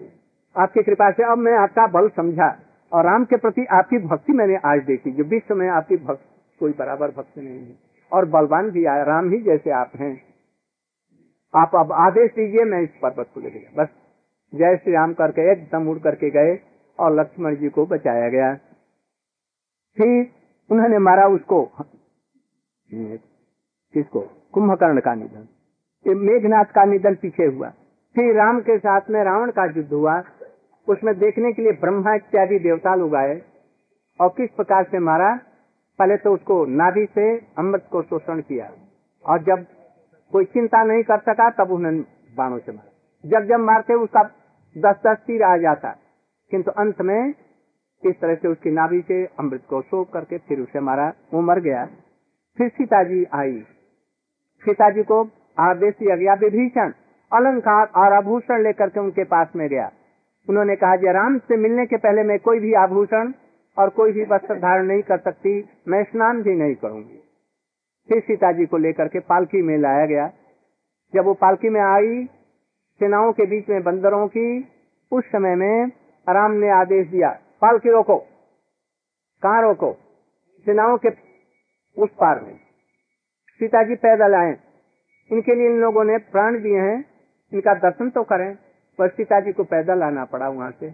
आपकी 0.56 0.84
कृपा 0.84 1.12
से 1.12 1.24
अब 1.24 1.38
मैं 1.38 1.54
आपका 1.54 1.88
बल 1.90 2.10
समझा। 2.10 2.50
और 2.92 3.06
राम 3.06 3.26
के 3.26 3.38
प्रति 3.38 3.66
आपकी 3.72 3.98
भक्ति 3.98 4.34
मैंने 4.34 4.56
आज 4.66 4.84
देखी। 4.84 5.12
जो 5.12 5.24
विश्व 5.24 5.56
में 5.56 5.68
आपकी 5.70 5.98
भक्त, 5.98 6.22
कोई 6.60 6.74
बराबर 6.80 7.12
भक्त 7.12 7.38
नहीं 7.38 7.60
है। 7.60 7.76
और 8.12 8.26
बलवान 8.26 8.70
भी 8.70 8.86
आया 8.86 9.04
राम 9.04 9.30
ही 9.30 9.42
जैसे 9.42 9.72
आप 9.72 9.92
हैं। 9.96 10.14
आप 11.54 11.76
अब 11.76 11.92
आदेश 11.92 12.32
दीजिए, 12.32 12.64
मैं 12.64 12.82
इस 12.82 12.90
पर्वत 13.02 13.28
को 13.34 13.40
लेके 13.40 13.60
बस 13.78 13.88
जय 14.54 14.76
श्री 14.78 14.94
राम 14.94 15.14
करके 15.14 15.52
एकदम 15.52 15.88
उड़ 15.88 15.98
करके 16.00 16.30
गए 16.30 16.60
और 17.00 17.16
लक्ष्मण 17.20 17.56
जी 17.56 17.70
को 17.70 17.86
बचाया 17.86 18.30
गया। 18.30 18.58
फिर 19.97 20.27
उन्होंने 20.71 20.97
मारा 20.97 21.27
उसको। 21.27 21.71
किसको? 23.93 24.19
कुंभकर्ण 24.51 24.99
का 24.99 25.13
निधन। 25.15 25.47
मेघनाथ 26.08 26.65
का 26.65 26.86
निधन 26.86 27.15
पीछे 27.15 27.45
हुआ। 27.45 27.69
फिर 28.15 28.36
राम 28.36 28.60
के 28.60 28.77
साथ 28.77 29.01
में 29.10 29.23
रावण 29.23 29.51
का 29.51 29.65
युद्ध 29.65 29.93
हुआ। 29.93 30.23
उसमें 30.88 31.19
देखने 31.19 31.54
के 31.54 31.62
लिए 31.62 31.71
ब्रह्मा 31.71 32.13
इत्यादि 32.13 32.60
देवता 32.60 32.95
लोग 32.95 33.15
आए 33.15 33.41
और 34.21 34.30
किस 34.30 34.49
प्रकार 34.49 34.84
से 34.84 34.99
मारा? 34.99 35.39
पहले 35.99 36.17
तो 36.17 36.34
उसको 36.34 36.65
नाभि 36.65 37.08
से 37.15 37.38
अमृत 37.38 37.88
को 37.91 38.01
शोषण 38.01 38.41
किया। 38.41 38.71
और 39.25 39.43
जब 39.43 39.65
कोई 40.32 40.45
चिंता 40.45 40.84
नहीं 40.84 41.04
कर 41.04 41.17
सका, 41.17 41.49
तब 41.49 41.71
उन्होंने 41.71 42.04
बाणों 42.38 42.60
से 42.60 42.71
मारा। 42.71 42.91
जब 43.30 43.47
जब 43.47 43.60
मारते, 43.60 43.93
उसका 43.93 44.23
दस 44.77 44.95
दस 45.08 45.17
तीर 45.27 45.43
आ 45.43 45.58
जाता। 45.58 45.95
किंतु 46.51 46.71
अंत 46.71 47.01
में 47.01 47.34
इस 48.06 48.20
तरह 48.20 48.36
से 48.36 48.48
उसकी 48.48 48.72
नाभि 48.72 49.02
से 49.08 49.26
अमृत 49.26 49.64
को 49.70 49.82
शोक 49.82 50.14
करके 50.14 50.38
फिर 50.38 50.60
उसे 50.60 50.80
मारा। 50.80 51.14
वो 51.34 51.42
मर 51.42 51.60
गया। 51.60 51.86
फिर 52.58 52.70
सीता 52.70 53.04
जी 53.04 53.26
आई। 53.34 53.66
सीता 54.66 54.90
जी 54.90 55.04
को 55.04 55.30
आदेश 55.60 55.94
दिया 56.00 56.16
गया, 56.16 56.34
विभीषण, 56.34 56.92
अलंकार 57.34 57.88
और 57.88 58.14
आभूषण 58.14 58.64
लेकर 58.64 58.90
के 58.90 59.00
उनके 59.00 59.24
पास 59.24 59.48
में 59.56 59.70
गया। 59.70 59.92
उन्होंने 60.50 60.76
कहा 60.76 60.96
कि 60.96 61.06
राम 61.06 61.38
से 61.38 61.58
मिलने 61.58 61.86
के 61.86 61.98
पहले 61.98 62.24
मैं 62.24 62.40
कोई 62.40 62.60
भी 62.60 62.74
आभूषण 62.74 63.32
और 63.78 63.90
कोई 63.90 64.12
भी 64.12 64.24
वस्त्र 64.24 64.56
धारण 64.56 64.86
नहीं 64.86 65.02
कर 65.02 65.18
सकती। 65.18 65.70
मैं 65.88 66.04
स्नान 66.04 66.42
भी 66.42 66.56
नहीं 66.56 66.76
करूँगी। 66.76 67.24
फिर 68.10 68.22
सीता 68.22 68.52
जी 68.52 68.66
को 68.66 68.78
लेकर 68.78 69.08
के 69.08 69.20
पालकी 69.20 69.62
में 69.62 69.78
लाया 69.78 70.06
गया। 70.06 70.32
जब 71.16 71.26
वो 71.26 71.34
पालकी 71.34 71.70
में 71.70 71.82
आई, 71.82 72.26
सेनाओं 73.00 73.32
के 73.32 73.46
बीच 73.46 73.70
में 73.70 73.84
बंदरों 73.84 74.28
की, 74.28 74.68
उस 75.12 75.26
समय 75.26 75.56
में 75.56 75.86
राम 76.30 76.52
ने 76.52 76.70
आदेश 76.70 77.08
दिया 77.08 77.40
पालकी 77.62 77.91
रोको, 77.91 78.17
कहा 79.43 79.60
रोको? 79.62 79.91
सेनाओं 80.65 80.97
के 80.97 81.10
उस 81.97 82.10
पार 82.19 82.39
में। 82.41 82.56
सीता 83.60 83.84
जी 83.84 83.95
पैदल 83.95 84.36
आए। 84.36 84.58
इनके 85.32 85.56
लिए 85.56 85.65
इन 85.65 85.80
लोगों 85.80 86.04
ने 86.04 86.17
प्राण 86.17 86.62
दिए 86.62 86.80
हैं। 86.80 87.04
इनका 87.52 87.74
दर्शन 87.80 88.10
तो 88.10 88.24
करें, 88.24 88.56
पर 89.00 89.10
सीता 89.10 89.39
जी 89.39 89.52
को 89.52 89.63
पैदल 89.63 90.04
आना 90.04 90.26
पड़ा 90.26 90.47
वहाँ 90.50 90.71
से। 90.71 90.89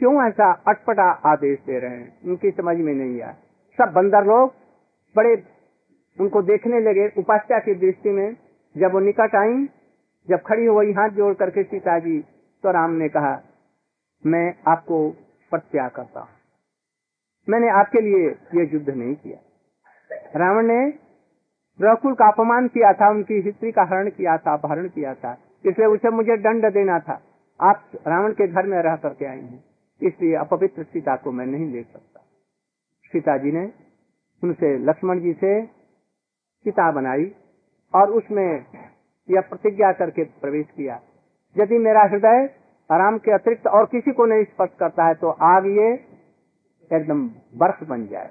क्यों 0.00 0.14
ऐसा 0.28 0.50
अटपटा 0.68 1.10
आदेश 1.26 1.58
दे 1.66 1.78
रहे 1.78 1.90
हैं? 1.90 2.22
उनकी 2.24 2.50
समझ 2.50 2.76
में 2.76 2.92
नहीं 2.94 3.20
आया। 3.22 3.32
सब 3.78 3.92
बंदर 3.92 4.24
लोग 4.24 4.54
बड़े 5.16 5.34
उनको 6.18 6.42
देखने 6.42 6.80
लगे। 6.80 7.08
उपास्या 7.18 7.58
की 7.58 7.74
दृष्टि 7.74 8.10
में 8.10 8.36
जब 8.74 8.92
वो 8.92 9.00
निकट 9.00 9.34
आई, 9.34 9.66
जब 10.28 10.42
खड़ी 10.42 10.66
हुई 10.66 10.92
हाथ 10.92 11.08
जोड़ 11.10 11.32
करके 11.34 11.62
सीता 11.62 11.98
जी 11.98 12.18
तो 12.64 12.70
राम 12.72 12.90
ने 12.92 13.08
कहा, 13.08 13.40
मैं 14.24 14.54
आपको 14.68 14.98
प्रत्याग 15.52 15.90
करता 15.90 16.20
हूँ। 16.20 16.28
मैंने 17.48 17.68
आपके 17.70 18.00
लिए 18.00 18.28
ये 18.54 18.68
युद्ध 18.72 18.88
नहीं 18.88 19.14
किया। 19.14 19.38
रावण 20.36 20.66
ने 20.66 20.78
रकुल 21.80 22.14
का 22.14 22.28
अपमान 22.28 22.68
किया 22.68 22.92
था, 22.92 23.10
उनकी 23.10 23.40
हिस्ट्री 23.40 23.72
का 23.72 23.82
हरण 23.84 24.10
किया 24.10 24.36
था, 24.36 24.52
अपहरण 24.52 24.88
किया 24.88 25.14
था, 25.14 25.32
इसलिए 25.64 25.86
उसे 25.86 26.10
मुझे 26.10 26.36
दंड 26.38 26.72
देना 26.72 26.98
था। 26.98 27.20
आप 27.60 27.90
रावण 28.06 28.32
के 28.32 28.46
घर 28.48 28.66
में 28.66 28.76
रह 28.82 28.96
करके 28.96 29.26
आए 29.26 29.40
हैं, 29.40 29.64
इसलिए 30.00 30.34
अपवित्र 30.36 30.82
सीता 30.84 31.16
को 31.16 31.32
मैं 31.32 31.46
नहीं 31.46 31.72
देख 31.72 31.86
सकता। 31.86 32.20
सीता 33.12 33.36
जी 33.38 33.52
ने 33.52 33.64
उनसे, 34.42 34.76
लक्ष्मण 34.80 35.20
जी 35.20 35.32
से 35.32 35.64
सीता 35.64 36.90
बनाई 36.92 37.30
और 37.94 38.10
उसमें 38.10 38.64
यह 39.28 39.40
प्रतिज्ञा 39.40 39.92
करके 39.92 40.24
प्रवेश 40.40 40.66
किया। 40.66 41.00
यदि 41.56 41.78
मेरा 41.78 42.02
हृदय 42.02 42.46
आराम 42.90 43.16
के 43.18 43.32
अतिरिक्त 43.32 43.66
और 43.66 43.84
किसी 43.84 44.12
को 44.12 44.24
नहीं 44.26 44.44
स्पर्श 44.44 44.70
करता 44.80 45.06
है 45.06 45.14
तो 45.14 45.30
आग 45.44 45.66
ये 45.68 45.88
एकदम 46.90 47.26
बर्फ़ 47.56 47.84
बन 47.84 48.06
जाए। 48.06 48.30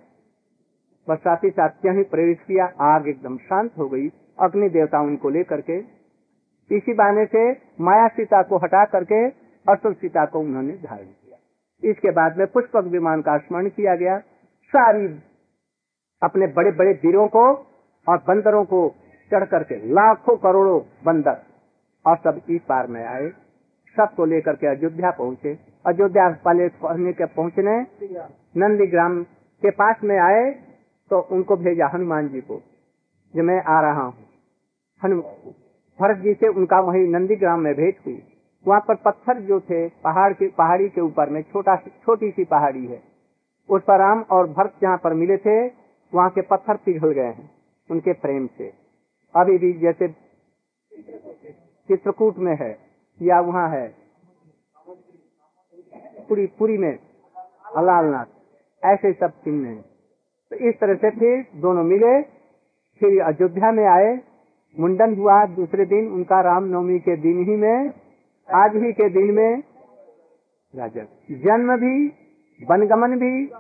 बस 1.08 1.18
साथ 1.18 1.44
ही 1.44 1.50
साथ 1.50 1.86
यही 1.86 2.04
प्रवेश 2.04 2.38
किया, 2.40 2.66
आग 2.66 3.08
एकदम 3.08 3.38
शांत 3.40 3.72
हो 3.78 3.88
गई। 3.90 4.08
अग्नि 4.40 4.70
देवता 4.70 5.02
उनको 5.02 5.30
लेकर 5.30 5.62
के, 5.62 5.78
इसी 6.70 6.94
बहाने 6.94 7.26
से 7.26 7.52
माया 7.82 8.08
सीता 8.08 8.42
को 8.44 8.58
हटा 8.58 8.86
करके 8.86 9.26
असुर 9.66 9.94
सीता 9.94 10.26
को 10.26 10.40
उन्होंने 10.40 10.74
धारण 10.80 11.06
किया। 11.06 11.38
इसके 11.84 12.12
बाद 12.12 12.38
में 12.38 12.48
पुष्पक 12.48 12.84
विमान 12.88 13.22
का 13.22 13.38
स्मरण 13.38 13.70
किया 13.70 13.96
गया। 13.96 14.18
सारी 14.74 15.08
अपने 16.22 16.48
बड़े 16.48 16.72
बड़े 16.72 16.92
वीरों 17.06 17.28
को 17.28 17.46
और 18.08 18.18
बंदरों 18.28 18.64
को 18.66 18.88
चढ़ 19.32 19.46
करके, 19.46 19.76
लाखों 19.90 20.36
करोड़ों 20.38 20.80
बंदर 21.06 21.42
और 22.06 22.18
सब 22.18 22.42
इस 22.50 22.62
पार 22.62 22.88
में 22.88 23.04
आए। 23.06 23.32
सबको 23.98 24.26
लेकर 24.26 24.56
के 24.56 24.68
अयोध्या 24.68 25.12
पहुँचे। 25.14 25.58
अयोध्या 25.86 26.30
पहले 26.46 26.68
पहुँचने 26.78 27.14
के 27.14 27.26
पहुँचने 27.34 27.80
नंदीग्राम 28.58 29.22
के 29.62 29.72
पास 29.74 30.04
में 30.04 30.18
आए 30.20 30.44
तो 31.12 31.20
उनको 31.32 31.56
भेजा 31.58 31.88
हनुमान 31.94 32.30
जी 32.30 32.42
को 32.42 32.62
जो 33.34 33.44
मैं 33.44 33.62
आ 33.64 33.80
रहा 33.82 34.04
हूँ। 34.04 35.14
भरत 36.00 36.18
जी 36.18 36.34
से 36.34 36.48
उनका 36.50 36.80
वही 36.82 37.08
नंदीग्राम 37.10 37.60
में 37.60 37.74
भेंट 37.76 37.98
हुई। 38.06 38.22
वहाँ 38.66 38.80
पर 38.88 38.96
पत्थर 38.96 39.40
जो 39.42 39.60
थे, 39.60 39.88
पहाड़ 39.88 40.32
के, 40.34 40.48
पहाड़ी 40.50 40.88
के 40.90 41.02
ऊपर 41.02 41.30
में 41.30 41.42
छोटा, 41.44 41.76
छोटी 41.76 42.32
सी 42.32 42.44
पहाड़ी 42.46 42.86
है। 42.86 43.02
उस 43.70 43.82
पर 43.82 44.00
राम 44.00 44.22
और 44.32 44.48
भरत 44.50 44.74
जहाँ 44.82 44.98
पर 44.98 45.14
मिले 45.14 45.38
थे, 45.38 45.66
वहाँ 46.14 46.30
के 46.30 46.42
पत्थर 46.44 46.78
पिघल 46.86 47.12
गए 47.12 47.22
हैं, 47.24 47.50
उनके 47.90 48.14
प्रेम 48.16 48.48
से। 48.58 48.72
अभी 49.36 49.58
भी 49.58 49.72
जैसे 49.74 50.08
चित्रकूट 51.90 52.38
में 52.38 52.56
है। 52.56 52.72
या 53.22 53.40
वहाँ 53.40 53.70
है। 53.70 53.96
पूरी 56.30 56.46
पूरी 56.46 56.78
में 56.78 57.00
अलालनाथ 57.76 58.26
ऐसे 58.86 59.14
सब 59.14 59.30
चिन्ह 59.30 59.68
हैं। 59.68 59.82
तो 60.50 60.56
इस 60.56 60.80
तरह 60.80 60.96
से 60.96 61.10
फिर 61.10 61.62
दोनों 61.62 61.84
मिले, 61.84 62.22
फिर 63.00 63.22
अयोध्या 63.22 63.72
में 63.72 63.86
आए, 63.86 64.20
मुंडन 64.80 65.16
हुआ 65.16 65.46
दूसरे 65.46 65.86
दिन, 65.86 66.08
उनका 66.08 66.42
रामनवमी 66.42 67.00
के 67.00 67.16
दिन 67.16 67.44
ही 67.44 67.56
में, 67.56 67.92
आज 68.54 68.76
ही 68.76 68.94
के 68.94 69.10
दिन 69.10 69.32
में 69.32 69.64
राजा। 70.76 71.04
जन्म 71.32 71.78
भी, 71.78 72.08
वनगमन 72.70 73.20
भी, 73.20 73.52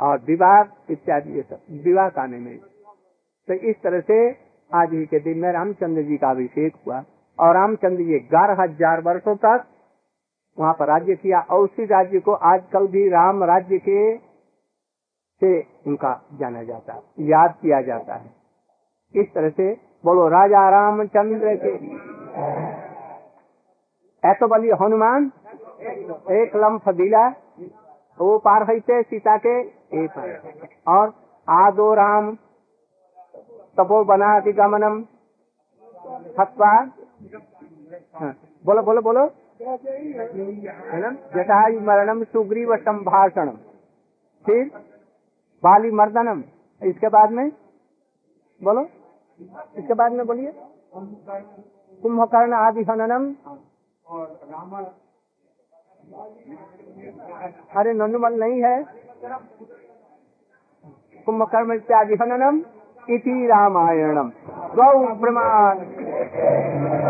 और 0.00 0.18
विवाह 0.18 0.92
इत्यादि 0.92 1.32
ये 1.32 1.42
सब, 1.42 1.60
विवाह 1.70 2.20
आने 2.20 2.38
में। 2.38 2.58
तो 3.48 3.52
इस 3.52 3.76
तरह 3.82 4.00
से 4.00 4.30
आज 4.74 4.92
ही 4.92 5.06
के 5.06 5.20
दिन 5.20 5.38
में 5.38 5.52
रामचंद्र 5.52 6.02
जी 6.02 6.16
का 6.16 6.30
अभिषेक 6.30 6.72
हुआ। 6.86 7.04
और 7.38 7.54
रामचंद्र 7.54 8.04
जी 8.04 8.18
ग्यारह 8.28 8.62
हज़ार 8.62 9.00
वर्षो 9.00 9.34
तक 9.36 9.64
वहाँ 10.58 10.72
पर 10.72 10.86
राज्य 10.86 11.14
किया 11.14 11.40
और 11.40 11.60
उसी 11.60 11.84
राज्य 11.86 12.20
को 12.20 12.32
आजकल 12.48 12.86
भी 12.86 13.08
राम 13.08 13.44
राज्य 13.44 13.78
के 13.78 14.16
से 15.42 15.50
उनका 15.86 16.12
जाना 16.40 16.62
जाता 16.62 16.92
है, 16.92 17.00
याद 17.20 17.54
किया 17.62 17.80
जाता 17.82 18.14
है। 18.14 18.30
इस 19.14 19.32
तरह 19.34 19.50
से 19.50 19.72
बोलो, 20.04 20.28
राजा 20.28 20.68
रामचंद्र 20.70 21.54
के। 21.56 21.72
ऐसा 24.22 24.46
बलि 24.46 24.70
हनुमान, 24.82 25.30
एक 26.32 26.56
लम्फ 26.56 26.88
दिला, 26.94 27.26
वो 28.18 28.38
पार 28.38 28.62
होते 28.62 29.02
सीता 29.02 29.36
के 29.36 29.58
एक 30.02 30.18
और 30.88 31.12
आदो 31.48 31.92
राम, 31.94 32.34
तपो 33.78 34.02
बना 34.04 34.38
गमनम, 34.40 35.04
हत्वा 36.38 36.72
हाँ, 38.14 38.34
बोलो 38.66 38.82
बोलो 38.82 39.00
बोलो। 39.02 39.26
जटा 41.34 41.60
मरणम 41.80 42.22
सुग्रीव 42.24 42.76
संभाषणम 42.76 43.56
फिर 44.44 44.70
बाली 45.62 45.90
मर्दनम। 45.90 46.42
इसके 46.82 47.08
बाद 47.08 47.30
में? 47.30 47.48
बोलो। 48.62 48.82
इसके 49.76 49.94
बाद 49.94 50.12
में 50.12 50.26
बोलिए। 50.26 50.52
कुंभकर्ण 52.02 52.52
आदि 52.52 52.82
हननम। 52.82 53.24
अरे 57.76 57.92
नंदुमल 57.92 58.34
नहीं 58.34 58.62
है। 58.62 58.84
कुंभकर्ण 61.26 61.74
इत्यादि 61.74 62.14
हननम। 62.14 62.62
इति 63.10 63.46
रामायणम। 63.46 64.30
गौ 64.76 65.14
प्रमाण। 65.14 65.78